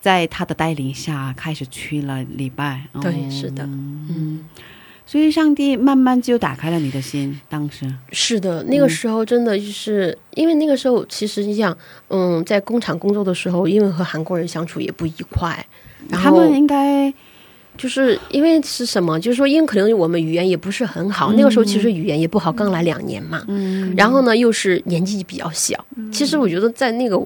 [0.00, 2.86] 在他的带领下开始去了礼拜。
[3.00, 3.30] 对哦。
[3.30, 3.64] 是的。
[3.64, 4.44] 嗯。
[5.10, 11.76] 所以上帝慢慢就打开了你的心，当时，是的，那个时候真的就是、因为那个时候，其实你想，
[12.10, 15.66] 嗯，在工厂工作的时候，因为和韩国人相处也不愉快，
[16.08, 17.12] 然后他们应该
[17.76, 23.92] 就是因为是什么，就是说，因为可能我们语言也不是很好，那个时候其实语言也不好，刚来两年嘛，嗯。
[23.96, 27.20] 然后呢又是年纪比较小，其实我觉得在那个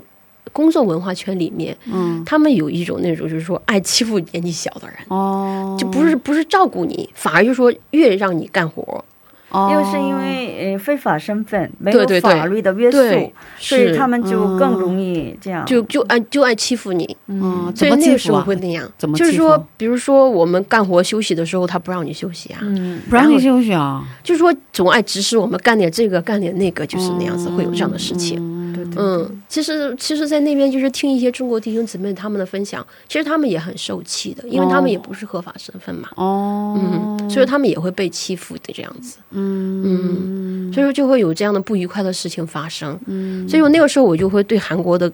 [0.54, 4.96] 工作文化圈里面，嗯他们有一种那种就是说爱欺负年纪小的人。
[5.08, 9.04] 哦，就不是不是照顾你，反而就说越让你干活，
[9.50, 15.66] 哦，因为是因为呃非法身份没有对对对法律的约束，所以他们就更容易这样。
[15.66, 18.40] 就就爱就爱欺负你，嗯，所怎么以那个时候？
[18.40, 18.88] 会那样。
[18.96, 24.04] 怎么欺就是说，比如说我们干活休息的时候，他不让你休息啊，嗯，不让你休息啊？
[24.22, 28.53] 就是说总爱指使我们干点这个干点那个，就是那样子，会有这样的事情。
[28.96, 36.78] 嗯，其实其实，在那边就是听一些中国弟兄姊妹他们的分享，其实他们也很受气的，因为他们也不是合法身份嘛，哦，
[37.20, 40.72] 嗯，所以他们也会被欺负的这样子，嗯。
[40.72, 45.10] 所以说就会有这样的不愉快的事情发生，嗯，所以我那个时候我就会对韩国的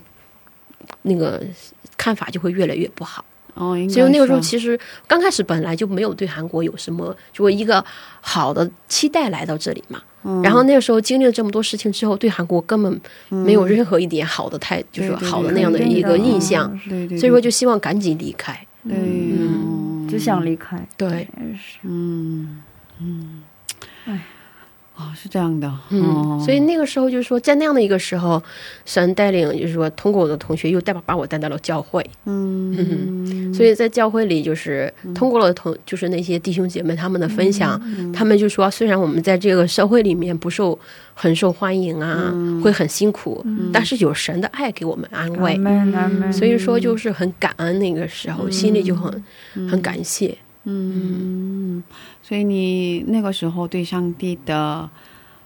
[1.03, 1.43] 那个
[1.99, 3.23] 看法就会越来越不好。
[3.55, 7.85] 哦，所以那个时候其实刚开始本来就没有对韩国有什么，就一个
[8.23, 10.01] 好的期待来到这里嘛。
[10.25, 10.43] 嗯。
[10.43, 16.79] 然后那个时候经历了这么多事情之后，对韩国根本没有任何一点好的态，就是好的那样的一个印象。
[16.89, 18.53] 对对，所以说就希望赶紧离开。
[18.87, 20.07] 对，嗯。
[20.09, 20.77] 只想离开。
[20.97, 21.29] 对，
[21.85, 22.61] 嗯。
[23.03, 23.43] 嗯，
[24.05, 24.21] 哎，
[25.01, 26.43] 哦，是这样的，嗯，哦。
[26.45, 28.43] 所以那个时候就是说，在那样的一个时候，
[28.85, 32.05] 神带领就是说，通过我的同学又带把把我带到了教会。
[32.27, 37.81] 嗯，所以在教会里，就是通过了同就是那些弟兄姐妹他们的分享，
[38.13, 40.79] 他们就说，虽然我们在这个社会里面不受
[41.15, 42.31] 很受欢迎啊，
[42.63, 45.59] 会很辛苦，但是有神的爱给我们安慰。
[46.31, 49.25] 所以说，就是很感恩，那个时候心里就很
[49.71, 50.37] 很感谢。
[50.65, 51.83] 嗯，
[52.31, 54.89] 所以你那个时候对上帝的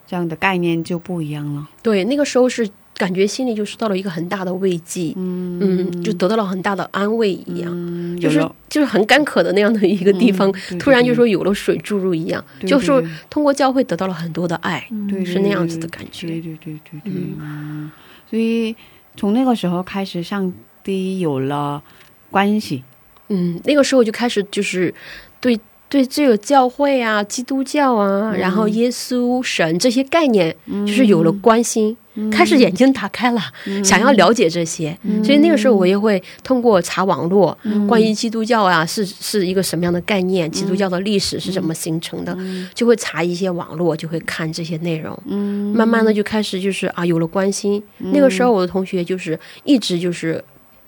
[0.07, 7.73] 这样的概念就不一样了，对，那个时候是感觉心里就受到了一个很大的慰藉，嗯，就得到了很大的安慰一样。
[7.75, 12.93] 嗯，就是就是很干渴的那样的一个地方，嗯对突然就说有了水注入一样，对就是
[13.31, 14.87] 通过教会得到了很多的爱，
[15.25, 16.27] 是那样子的感觉。
[16.27, 17.91] 对对对对对，嗯，
[18.29, 18.77] 所以
[19.17, 21.83] 从那个时候开始，上帝有了
[22.31, 22.85] 关系，
[23.31, 24.95] 嗯，那个时候就开始就是
[25.41, 25.59] 对
[25.95, 28.37] 对这个教会啊、基督教啊，嗯。
[28.37, 30.53] 然后耶稣、神这些概念，
[30.85, 32.29] 就是有了关心，嗯。
[32.33, 33.41] 开始眼睛打开了，
[33.85, 34.99] 想要了解这些。
[35.23, 37.87] 所以那个时候我也会通过查网络，嗯。
[37.87, 42.37] 关于基督教啊是是一个什么样的概念，基督教的历史是怎么形成的，
[42.75, 45.17] 就会查一些网络，就会看这些内容。
[45.27, 45.73] 嗯。
[45.77, 47.81] 慢慢的就开始就是啊有了关心。
[47.99, 50.43] 那个时候我的同学就是一直就是。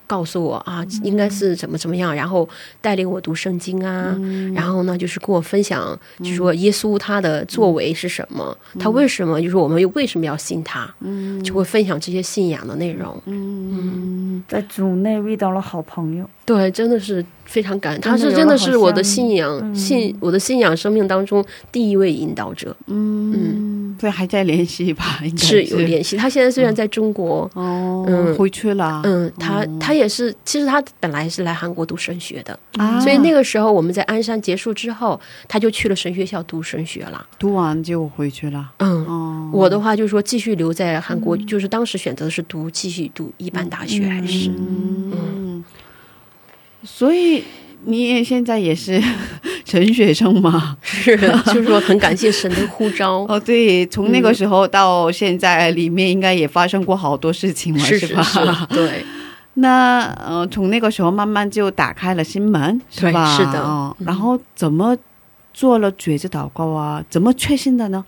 [0.06, 2.48] 告诉我啊，应该是怎么怎么样，然后
[2.80, 4.16] 带领我读圣经啊，
[4.54, 10.92] 然后呢，就是跟我分享，就说耶稣他的作为是什么，他为什么，就是我们又为什么要信他，
[11.42, 13.20] 就会分享这些信仰的内容。
[13.26, 14.42] 嗯。
[14.48, 26.16] 在主内遇到了好朋友，对，真的是非常感恩，他是真的是我的信仰信我的信仰生命当中第一位引导者，嗯，所以还在联系吧， 应该是有联系。
[26.16, 28.34] 他现在虽然在中国，哦，嗯。
[28.36, 35.18] 回去了，嗯，他他也是，其实他本来是来韩国读神学的，啊，所以那个时候我们在鞍山结束之后，
[35.48, 37.26] 他就去了神学校读神学了。
[37.38, 45.64] 读完就回去了，嗯，哦，我的话就是说继续留在韩国，就是当时选择的是读继续读一般大学，还是嗯，
[46.84, 47.42] 所以
[47.84, 49.02] 你也现在也是
[49.66, 50.76] 神学生嘛？
[50.80, 53.26] 是，就是说很感谢神的呼召。
[53.28, 57.84] 哦，对，从那个时候到现在，里面应该也发生过好多事情嘛，吧？
[57.84, 59.04] 是是是，对，
[59.54, 63.36] 那呃，从那个时候慢慢就打开了心门，是吧？
[63.36, 63.60] 是的
[63.98, 64.96] 然后怎么
[65.52, 67.02] 做了觉知祷告啊？
[67.10, 68.04] 怎么确信的呢？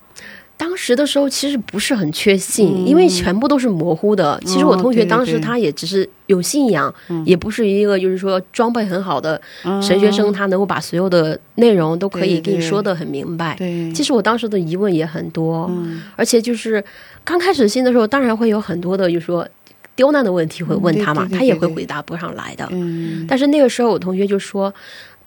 [0.59, 2.85] 当时的时候其实不是很确信，嗯。
[2.85, 4.37] 因为全部都是模糊的。
[4.45, 6.93] 其实我同学当时他也只是有信仰，
[7.25, 9.41] 也不是一个就是说装备很好的
[9.81, 13.55] 神学生，他能够把所有的内容都可以给你说的很明白。
[13.55, 16.01] 对，其实我当时的疑问也很多，嗯。
[16.17, 16.83] 而且就是
[17.23, 19.47] 刚开始信的时候，当然会有很多的，就是说
[19.95, 22.67] 刁难的问题会问他嘛，他也会回答不上来的。
[22.71, 23.25] 嗯。
[23.29, 24.73] 但是那个时候我同学就说，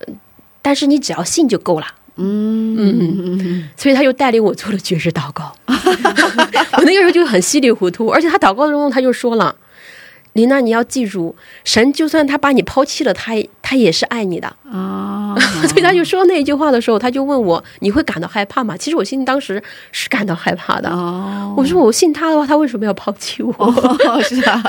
[0.01, 0.13] 呃
[0.61, 1.87] 但是你只要信就够了。
[2.17, 2.77] 嗯。
[2.77, 3.39] 嗯。
[3.39, 5.55] 嗯，所以他就带领我做了绝食祷告。
[5.67, 9.55] 我那个时候就很稀里糊涂，而且他祷告中他就说了
[10.35, 11.35] ：“琳娜，你要记住，
[11.65, 14.49] 神就算他把你抛弃了，他他也是爱你的。
[14.71, 15.02] 啊，
[15.73, 20.89] 所以他就说那一句话的时候，他就问我：“你会感到害怕吗？”其实我心里当时是感到害怕的。
[20.91, 23.53] 哦，我说我信他的话，他为什么要抛弃我？
[23.59, 24.63] 哦是啊，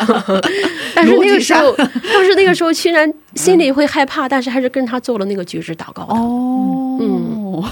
[0.96, 6.14] 但是那个时候 但是那个时候虽然心里会害怕，但是还是跟他做了那个觉知祷告的。
[6.14, 7.64] 哦，嗯，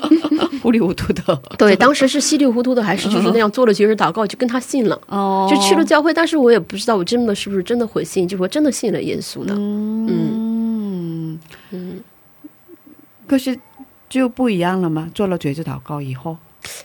[0.62, 4.98] 糊里糊涂的，对，当时是稀里糊涂的，还是就是那样做了绝食祷告，就跟他信了。
[5.06, 9.54] 哦，就去了教会，但是我也不知道我真的是不是真的会信，就我真的信了耶稣的。
[9.56, 11.38] 嗯
[11.70, 12.00] 嗯，
[13.32, 13.58] 可是
[14.10, 16.36] 就不一样了嘛，做了绝志祷告以后，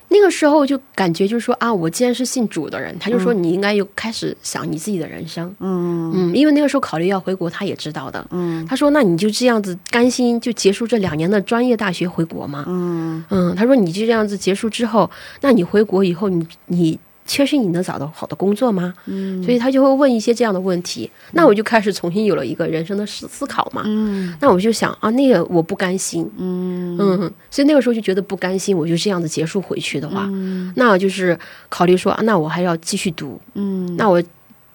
[0.08, 5.54] 那个时候就感觉就是说啊，我既然是信主的人，他就说你应该又开始想你自己的人生。
[5.60, 8.26] 嗯嗯，因为那个时候考虑要回国，他也知道的。
[8.32, 16.98] 嗯他说：“那你就这样子甘心就结束这两年的专业大学回国吗？”嗯嗯，他说：“你就这样子结束之后，那你回国以后，你你
[17.28, 19.44] 确实你能找到好的工作吗？”嗯。
[19.44, 21.12] 所以他就会问一些这样的问题。
[21.34, 23.84] 那我就开始重新有了一个人生的思思考嘛。
[23.86, 24.34] 嗯。
[24.40, 26.98] 那我就想啊，那个我不甘心，嗯。
[27.00, 30.74] 嗯，所以那个时候就觉得不甘心，我就这样子结束回去的话，嗯。
[30.76, 31.38] 那我就是
[31.70, 33.96] 考虑说，啊，那我还要继续读，嗯。
[33.98, 34.24] 那我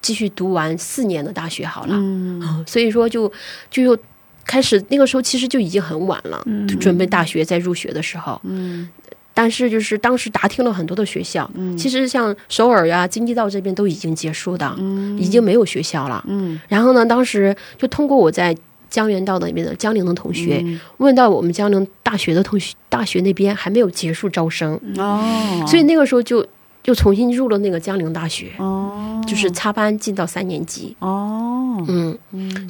[0.01, 1.95] 继续读完四年的大学好了。
[1.97, 2.63] 嗯。
[2.67, 3.31] 所以说就
[3.71, 3.97] 就又
[4.45, 6.67] 开始那个时候其实就已经很晚了，嗯。
[6.79, 8.39] 准备大学在入学的时候。
[8.43, 8.87] 嗯
[9.35, 14.75] 但是就是当时打听了很多的学校，其实像首尔呀、京畿道这边都已经结束的，
[15.17, 16.23] 已经没有学校了。
[16.27, 16.61] 嗯。
[16.67, 18.55] 然后呢，当时就通过我在
[18.91, 20.79] 江原道那边的江陵的同学，嗯。
[20.97, 26.45] 问到我们江陵大学的同学，大学那边还没有结束招生，哦，所以那个时候就
[26.83, 29.19] 就重新入了那个江陵大学，哦。
[29.25, 30.95] 就是插班进到三年级。
[30.99, 31.83] 哦。
[31.87, 32.15] 嗯，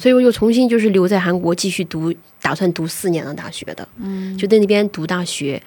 [0.00, 2.10] 所以我又重新就是留在韩国继续读，
[2.40, 4.34] 打算读四年的大学的，嗯。
[4.38, 5.62] 就在那边读大学。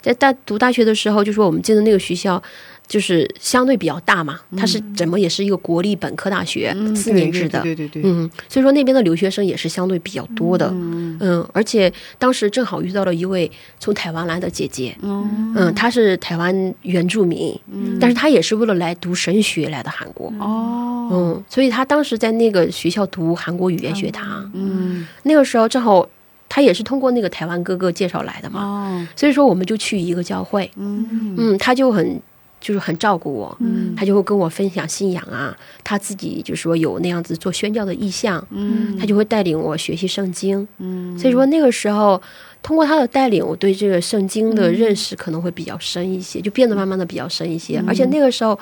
[0.00, 2.42] 在大读大学的时候，就说我们进的那个学校，
[2.86, 8.02] 就是相对比较大嘛，它是怎么也是一个国立本科大学，嗯四年制的，对对对。
[8.02, 11.46] 对，嗯，所以说那边的留学生也是相对比较多的，嗯。
[11.52, 17.58] 而且当时正好遇到了一位从台湾来的姐姐，嗯她是台湾原住民，
[18.00, 21.08] 但是她也是为了来读神学来的韩国，哦。
[21.10, 25.06] 嗯，所以她当时在那个学校读韩国语言学堂，嗯。
[25.24, 26.08] 那个时候正好
[26.48, 29.06] 她也是通过那个台湾哥哥介绍来的嘛，哦。
[29.14, 31.36] 所以说我们就去一个教会，嗯。
[31.36, 32.20] 嗯，他就很
[32.60, 33.94] 就是很照顾我，嗯。
[33.96, 38.96] 他就会跟我分享信仰啊，他自己就说有那样子做宣教的意向，嗯。
[38.98, 40.66] 他就会带领我学习圣经。
[40.78, 41.18] 嗯。
[41.18, 42.20] 所以说那个时候，
[42.62, 47.82] 通过他的带领，我对这个圣经的认识可能会比较深一些，就变得慢慢的比较深一些。
[47.86, 48.58] 而且那个时候，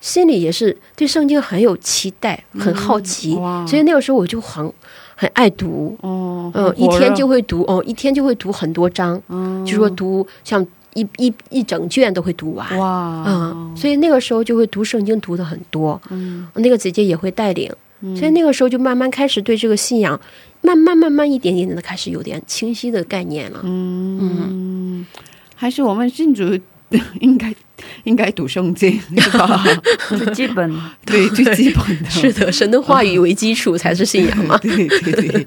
[0.00, 3.66] 心里也是对圣经很有期待，很好奇，哇。
[3.66, 4.70] 所以那个时候我就很
[5.18, 9.20] 很爱读，哦嗯，一天就会读，哦，一天就会读很多章，
[9.64, 12.78] 就说读像一一一整卷都会读完。
[12.78, 13.24] 哇。
[13.26, 16.00] 嗯，所以那个时候就会读圣经，读的很多。
[16.10, 16.46] 嗯。
[16.56, 17.72] 那个姐姐也会带领，
[18.14, 20.20] 所以那个时候就慢慢开始对这个信仰，
[20.60, 23.60] 慢慢慢慢一点点的开始有点清晰的概念了。
[23.62, 25.06] 嗯，
[25.54, 26.44] 还是我们信主
[27.20, 27.54] 应该
[28.04, 29.64] 应该读圣经 是吧？
[30.16, 30.72] 最基本。
[31.04, 34.56] 对，最基本的是的，神的话语为基础才是信仰嘛。
[34.58, 35.46] 对对对。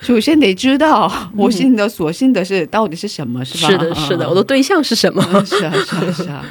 [0.00, 3.68] 首先得知道我信的所信的是到底是什么，是吧？
[3.70, 5.24] 是的，是的，我的对象是什么？
[5.32, 6.44] 嗯是啊，是啊，是啊。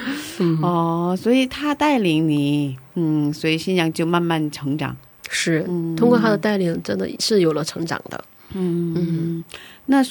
[0.62, 4.96] 哦，所以他带领你，嗯，所以信仰就慢慢成长。
[5.30, 5.64] 是
[5.98, 8.24] 通过他的带领，真的是有了成长的。
[8.54, 9.44] 嗯，
[9.86, 10.02] 那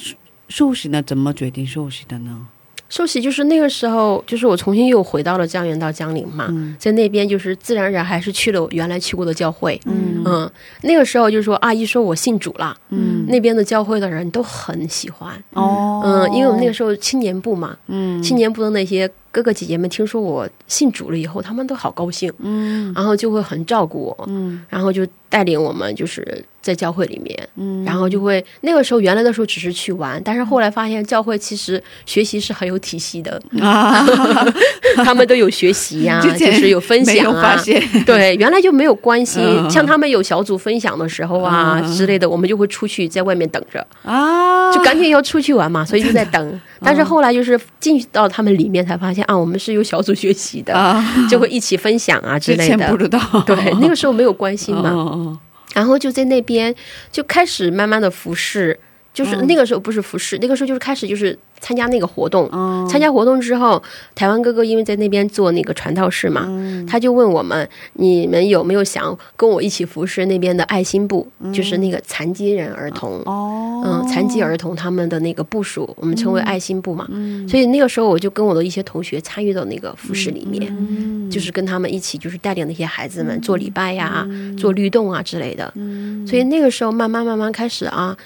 [0.48, 1.02] 素食呢？
[1.02, 2.46] 怎么决定素食的呢？
[2.90, 6.76] 受洗就是那个时候，就是我重新又回到了江原到江陵嘛，嗯。
[6.78, 9.80] 在那边就是自然而然还是去了我原来去过的教会。
[9.86, 10.22] 嗯。
[10.26, 10.50] 嗯，
[10.82, 13.24] 那个时候就是说阿姨说我信主了，嗯。
[13.28, 15.32] 那边的教会的人都很喜欢。
[15.54, 18.20] 哦，嗯，因为我们那个时候青年部嘛，嗯。
[18.22, 22.92] 青年部的那些哥哥姐姐们听说我信主了以后，他们都好高兴，嗯。
[22.92, 24.62] 然后就会很照顾我，嗯。
[24.68, 34.04] 然后就带领我们，就是在教会里面，嗯，然后就会那个时候原来的时候只是去玩，但是后来发现教会其实学习是很有体系的，啊，
[35.04, 37.40] 他们都有学习呀、就是有分享啊。
[37.40, 37.80] 发现。
[38.04, 39.42] 对，原来就没有关心。
[39.42, 39.70] 嗯。
[39.70, 41.92] 像他们有小组分享的时候啊、嗯。
[41.94, 46.60] 之类的，我们就会出去在外面等着，啊，就赶紧要出去玩嘛，所以就在等。
[46.82, 52.88] 但是后来就是进到他们里面才发现啊，我们是有小组学习的，啊，就会一起分享啊之之类的。
[52.88, 55.19] 不知道，对，那个时候没有关心嘛。
[55.74, 56.74] 然后就在那边
[57.10, 58.78] 就开始慢慢的服侍，
[59.12, 62.48] 就是那个时候不是服侍，那个时候就是开始就是参加那个活动。
[62.52, 63.82] 嗯参加活动之后，
[64.14, 73.18] 台湾哥哥因为在那边做那个传道士嘛，嗯他就问我们：你们有没有想跟我一起服侍那边的爱心部，就是那个残疾人儿童。
[73.20, 77.06] 嗯哦，嗯，残疾儿童他们的那个部署，我们称为爱心部嘛。
[77.10, 85.70] 嗯所以那个时候我就跟我的一些同学参与到那个服饰里面，嗯就是跟他们一起，就是带领那些孩子们做礼拜呀、做律动啊之类的。
[85.74, 88.16] 嗯所以那个时候慢慢慢慢开始啊，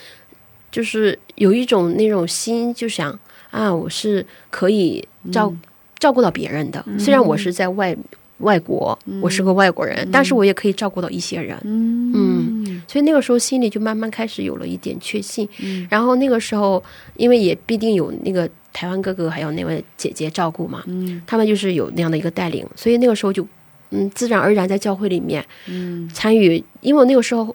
[0.75, 3.17] 就是有一种那种心，就想
[3.53, 5.55] 啊，我是可以照、
[6.01, 6.85] 照顾到别人的。
[6.99, 7.97] 虽然我是在外
[8.39, 11.57] 外国，我是个外国人，但是我也可以照顾到一些人。
[11.63, 15.49] 嗯，所以那个时候心里就慢慢开始有了一点确信。
[15.89, 16.83] 然后那个时候，
[17.17, 20.83] 因为也必定有那个台湾哥哥还有那位姐姐照顾嘛，
[21.25, 23.47] 他们就是有那样的一个带领，所以那个时候就
[23.91, 27.55] 嗯，自然而然在教会里面嗯参与，因为我那个时候。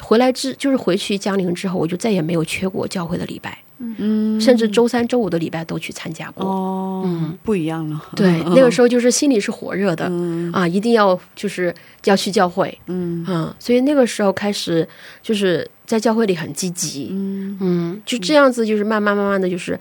[0.00, 6.46] 回来之就是回去江陵之后，我就再也没有缺过教会的礼拜，嗯甚至周三、周五的礼拜都去参加过。
[6.46, 10.52] 哦，嗯不一样了，对，那个时候就是心里是火热的、嗯。
[10.52, 11.74] 啊，一定要就是
[12.04, 13.24] 要去教会，嗯。
[13.28, 14.86] 嗯，所以那个时候开始
[15.22, 17.58] 就是在教会里很积极，嗯。
[17.60, 19.78] 嗯，就这样子，就是慢慢慢慢的就是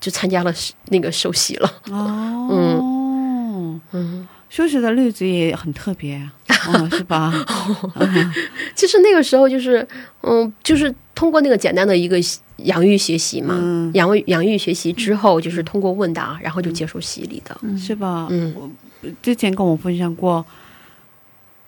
[0.00, 0.52] 就参加了
[0.88, 4.23] 那个受洗了，哦，嗯，
[4.54, 6.30] 休息的日子也很特别啊，
[6.70, 7.34] 哦，是吧？
[8.76, 9.84] 其实那个时候就是
[10.20, 12.16] 嗯，就是通过那个简单的一个
[12.58, 13.90] 养育学习嘛，嗯。
[13.94, 18.28] 养育养育学习之后，就是通过问答，然后就接受洗礼的，是吧？
[18.30, 18.54] 嗯。
[18.56, 18.70] 我
[19.20, 20.46] 之前跟我分享过，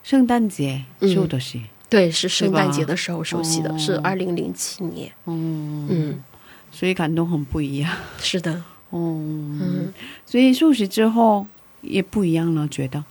[0.04, 1.12] 圣诞节嗯。
[1.12, 1.60] 受的洗，
[1.90, 6.22] 对，是圣诞节的时候受洗的，哦是二零零七年，嗯嗯，
[6.70, 8.52] 所以感动很不一样，是的，
[8.90, 9.92] 哦，嗯。
[10.24, 11.44] 所以受洗之后
[11.88, 13.02] 也不一样了，觉得，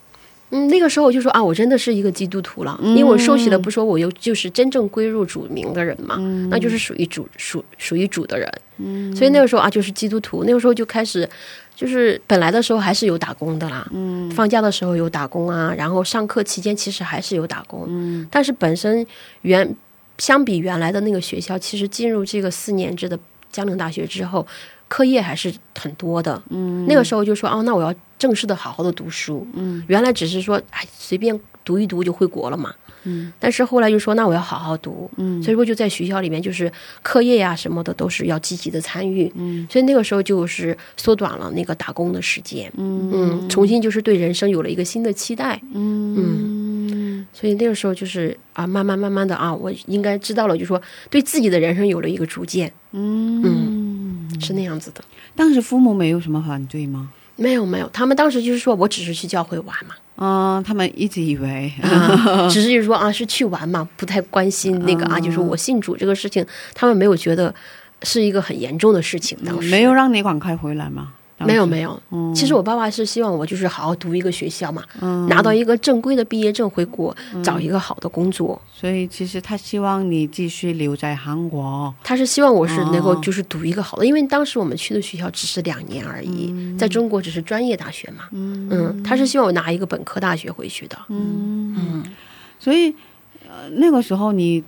[0.52, 6.18] 嗯，那个时候我就说啊，我真的是一个基督徒了，因为我受洗了，不说我又就是真正归入主名的人嘛，
[6.50, 9.16] 那就是属于主属属于主的人，嗯。
[9.16, 11.28] 所以那个时候啊，就是基督徒，那个时候就开始。
[11.76, 14.32] 就是本来的时候还是有打工的啦，嗯。
[14.32, 18.26] 放假的时候有打工啊，然后上课期间其实还是有打工，嗯。
[18.32, 19.06] 但是本身
[19.42, 19.76] 原
[20.18, 23.20] 相比原来的那个学校，其实进入这个四年制的
[23.52, 24.48] 江陵大学之后，
[24.88, 26.42] 课业还是很多的。
[26.50, 29.46] 嗯那个时候就说哦，那我要正式的好好的读书。
[29.54, 32.74] 嗯原来只是说哎随便读一读就回国了嘛。
[33.08, 36.72] 嗯但是后来就说那我要好好读，嗯所以说就在学校里面就是
[37.04, 39.32] 课业呀、什么的都是要积极的参与。
[39.36, 42.72] 嗯所以那个时候就是缩短了那个打工的时间。
[42.78, 45.60] 嗯嗯，重新就是对人生有了一个新的期待。
[45.74, 53.85] 嗯所以那个时候就是啊，慢慢慢慢的啊，我应该知道了，就说对自己的人生有了一个逐渐，嗯
[54.40, 55.04] 是那样子的。
[55.36, 57.12] 当时父母没有什么反对吗？
[57.38, 61.70] 没有没有，他们当时就是说我只是去教会玩嘛，嗯、他们一直以为，
[62.50, 67.54] 只是就是说啊是去玩嘛，不太关心那个啊，就是我信主这个事情，他们没有觉得
[68.04, 69.38] 是一个很严重的事情。
[69.46, 71.12] 当时没有让你赶快回来吗？
[71.38, 74.84] 没有没有，嗯其实我爸爸是希望我就是好好读一个学校嘛，
[75.28, 78.62] 拿到一个正规的毕业证回国，找一个好的工作。
[78.74, 81.94] 所以其实他希望你继续留在韩国。
[82.04, 88.30] 他是希望我是能够哦就是读一个好的，因为当时我们去的学校只是两年而已，在中国只是专业大学嘛。
[88.32, 90.98] 嗯他是希望我拿一个本科大学回去的。
[91.10, 92.04] 嗯，
[92.60, 92.94] 所以
[93.44, 94.64] 呃那个时候你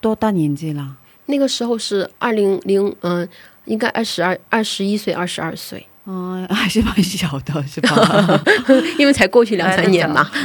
[0.00, 0.96] 多大年纪了？
[1.26, 3.28] 那个时候是二零零嗯，
[3.66, 8.40] 应该二十二、二十一岁、二十二岁，嗯、还是蛮小的， 是吧？
[8.98, 10.28] 因为才过去两三年嘛。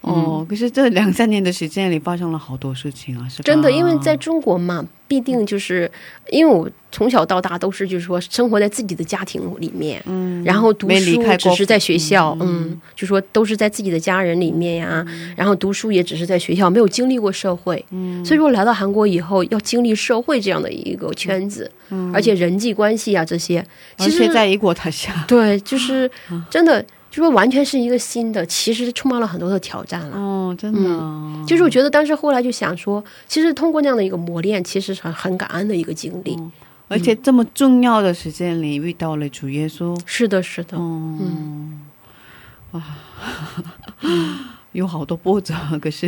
[0.00, 3.42] 哦，可是这两三年的时间里发生了好多事情啊，是吧？
[3.44, 5.90] 真的，因为在中国嘛，必定就是
[6.30, 15.04] 因为我从小到大都是就是说生活在自己的家庭里面，嗯，然后读书只是在学校，嗯，就说都是在自己的家人里面呀，
[15.34, 23.58] 然后读书也只是在学校，没有经历过社会，嗯，所以说来到韩国以后要经历社会这样的一个圈子，嗯，而且人际关系啊这些，
[23.98, 25.14] 而其实且在异国他乡。
[25.26, 26.10] 对，就是
[26.50, 26.84] 真的。
[27.18, 30.16] 就说完全是一个新的，其实充满了很多的挑战了。
[30.16, 36.38] 哦，真的，就是我觉得，当时后来就想说，其实通过那样的一个磨练，其实是很很感恩的一个经历。
[36.86, 41.80] 而且这么重要的时间里遇到了主耶稣，是的，是的，嗯，
[42.70, 42.82] 哇，
[44.70, 45.52] 有好多波折，
[45.82, 46.06] 可是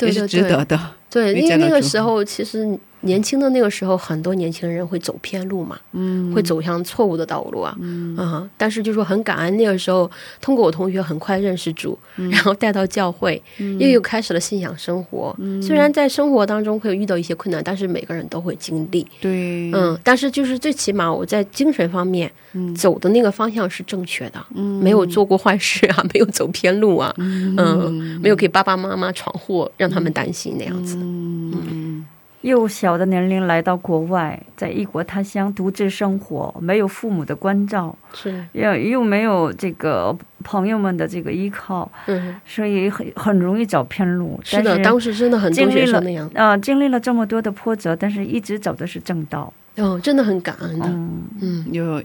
[0.00, 0.78] 也是值得的。
[1.08, 6.32] 对，比因为那个时候其实年轻的那个时候，很多年轻人会走偏路嘛，嗯。
[6.34, 8.48] 会走向错误的道路啊，嗯。
[8.56, 12.30] 但是就说很感恩那个时候，通过我同学很快认识主，嗯。
[12.30, 13.40] 然后带到教会，
[13.78, 15.34] 又又开始了信仰生活。
[15.38, 15.62] 嗯。
[15.62, 22.74] 虽然在生活当中会遇到一些困难，但是每个人都会经历，对，嗯，但是就是最起码我在精神方面嗯。
[22.74, 24.82] 走的那个方向是正确的，嗯。
[24.82, 30.96] 没有做过坏事啊， 没有走偏路啊，嗯，没有给爸爸妈妈闯祸，让他们担心那样子。
[30.98, 32.04] 嗯
[32.42, 44.38] 幼小的年龄来到国外，在异国他乡独自生活，没有父母的关照，是，又又没有这个朋友们的这个依靠，嗯，所以很很容易走偏路。
[44.44, 49.52] 是的，但当时真的很多经历了学生那样，呃，经历了这么多的波折，但是一直走的是正道。
[49.76, 51.66] 哦，真的很感恩的，嗯，嗯。
[51.72, 52.02] 有，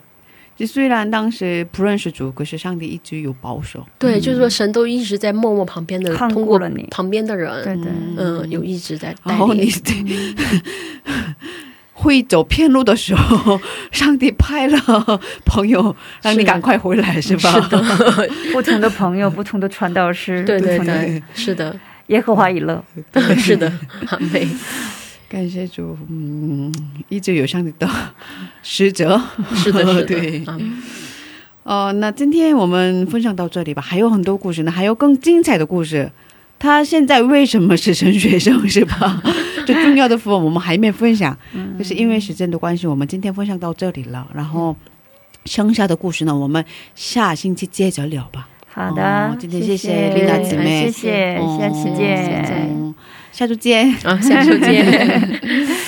[0.56, 3.86] 就虽然当时不认识主，可是上帝一直有保守。
[3.98, 10.36] 对，就是说神都一直在默默旁边的，通过了你旁边的人，对对，嗯，有一直在带然后你对。
[11.96, 17.52] 会走偏路的时候，上帝派了朋友让你赶快回来，是吧？
[17.62, 21.74] 是的，不同的朋友，不同的传道师，对对不同的对，是的，
[22.08, 22.84] 耶和华以乐。
[23.38, 23.72] 是的，
[24.08, 24.46] 阿妹，
[25.34, 26.72] 感谢主，嗯，
[27.10, 27.90] 一直有上帝的
[28.62, 29.20] 使者。
[29.56, 30.60] 是的，是的， 对啊
[31.64, 36.12] 哦，那今天我们分享到这里吧，还有很多故事呢，还有更精彩的故事。
[36.60, 39.24] 他现在为什么是神学生，是吧？
[39.66, 41.36] 最重要的部分我们还没分享，
[41.80, 44.28] 就是因为时间的关系，我们今天分享到这里了。
[44.36, 44.76] 然后
[45.46, 46.64] 剩下的故事呢，我们
[46.94, 48.48] 下星期接着聊吧。
[48.72, 52.94] 好的，哦今天谢谢谢琳达姊妹谢谢，哦下期见。
[53.34, 53.90] 嗯下周见。
[54.04, 55.42] 啊，下周见。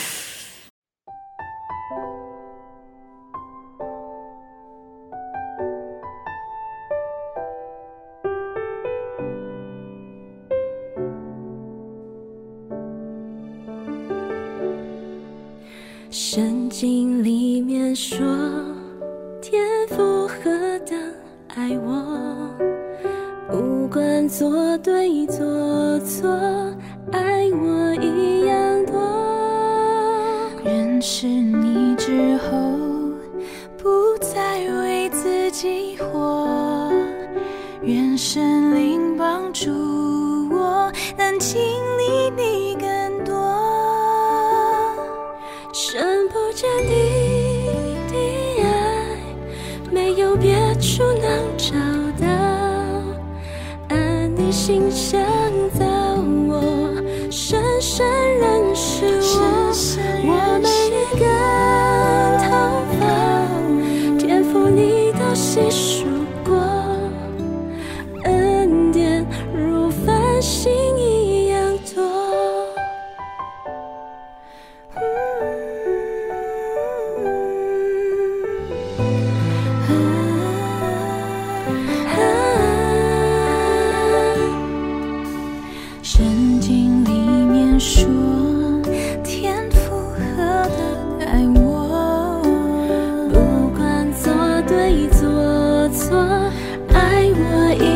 [96.16, 96.50] 说，
[96.94, 97.95] 爱我一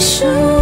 [0.00, 0.59] 束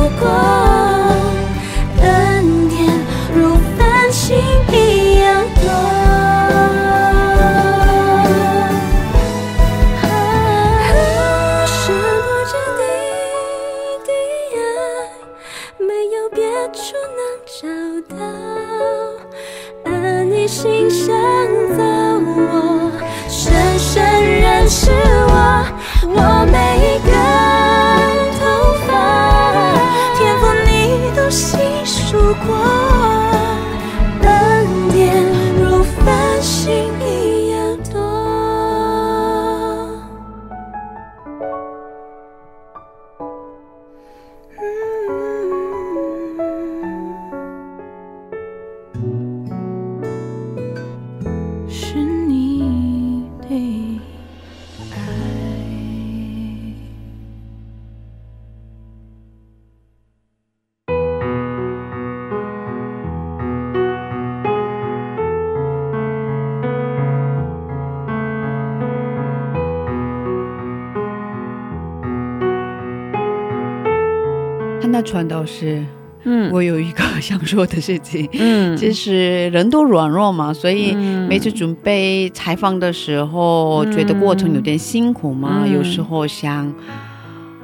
[75.08, 75.82] 传道师，
[76.24, 76.50] 嗯。
[76.52, 78.76] 我有一个 想说的事情，嗯。
[78.76, 81.26] 就是人都软弱嘛，所以嗯。
[81.28, 83.92] 每次准备采访的时候，嗯。
[83.92, 85.72] 觉得过程有点辛苦嘛，嗯。
[85.72, 86.72] 有时候想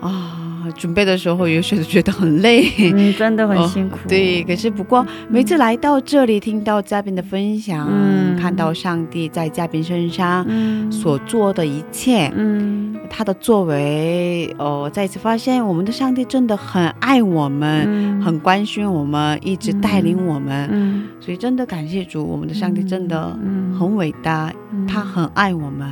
[0.01, 0.41] 啊。
[0.79, 3.97] 准备的时候，有时候觉得很累，嗯，真的很辛苦。
[4.03, 8.35] 哦对，可是不过每次来到这里，听到嘉宾的分享，嗯。
[8.41, 10.91] 看到上帝在嘉宾身上嗯。
[10.91, 18.21] 所做的一切，嗯他的作为，哦，再次发现我们的上帝真的很爱我们，嗯。
[18.21, 21.07] 很关心我们，一直带领我们，嗯。
[21.21, 24.85] 所以真的感谢主，我们的上帝真的嗯很伟大，嗯。
[24.85, 25.89] 他很爱我们。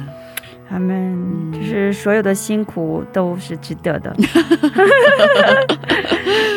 [0.69, 1.15] 他们
[1.53, 1.55] 嗯。
[1.55, 4.13] 就是所有的辛苦都是值得的。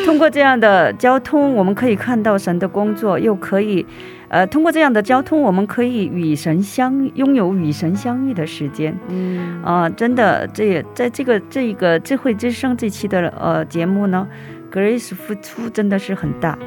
[0.03, 3.85] 通过这样的交通，我们可以看到神的工作，又可以，
[4.27, 8.97] 呃，通过这样的交通，我们可以与神相拥有与神相遇的时间。
[9.07, 14.27] 嗯啊、真的，这也在这个这一个智慧之声这期的呃节目呢
[14.71, 16.57] ，Grace 付出真的是很大。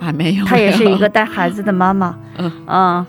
[0.00, 2.16] 还没有，她也是一个带孩子的妈妈。
[2.36, 3.06] 嗯嗯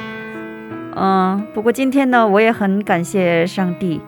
[0.95, 4.01] 嗯，不过今天呢，我也很感谢上帝，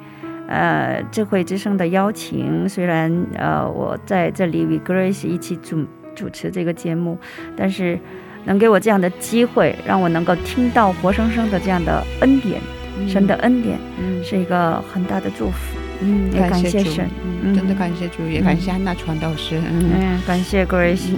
[0.48, 2.68] 呃，智慧之声的邀请。
[2.68, 5.86] 虽然呃，我在这里与 Grace 一起主
[6.16, 7.20] 主持这个节目，
[7.56, 8.00] 但是
[8.46, 12.60] 能给我这样的机会，让我能够听到活生生的这样的恩典，
[13.08, 14.24] 神的恩典，嗯。
[14.24, 15.56] 是一个很大的祝福。
[16.02, 16.92] 嗯，也感谢主。
[16.92, 17.56] 神嗯嗯。
[17.56, 21.10] 真的感谢主，也感谢安娜传道师，嗯，嗯，感谢 Grace，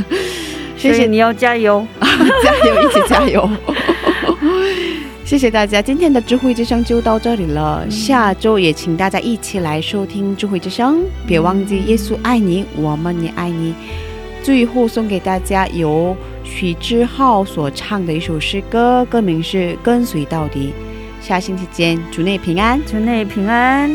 [0.76, 1.06] 谢谢。
[1.06, 1.86] 你要加油。
[2.00, 3.48] 加油，一起加油。
[5.24, 7.82] 谢谢大家，今天的智慧之声就到这里了。
[7.90, 13.74] 下周也请大家一起来收听智慧之声，别忘记耶稣爱你，我们也爱你。
[14.44, 16.14] 最后送给大家由
[16.44, 20.74] 许志浩所唱的一首诗歌，歌名是《跟随到底》。
[21.26, 22.78] 下星期见，祝你平安。
[22.86, 23.90] 祝你平安。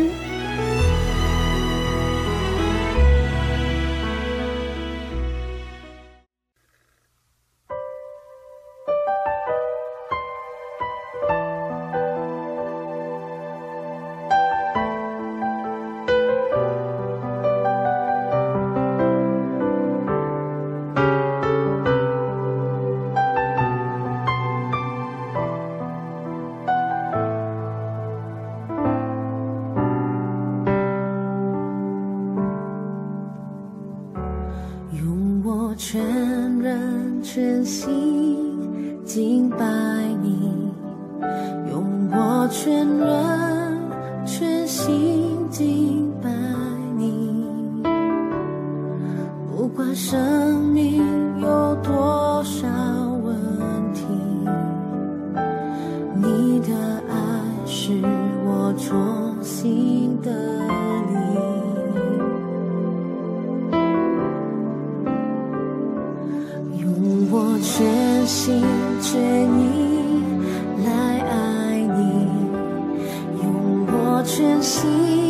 [74.40, 75.29] 珍惜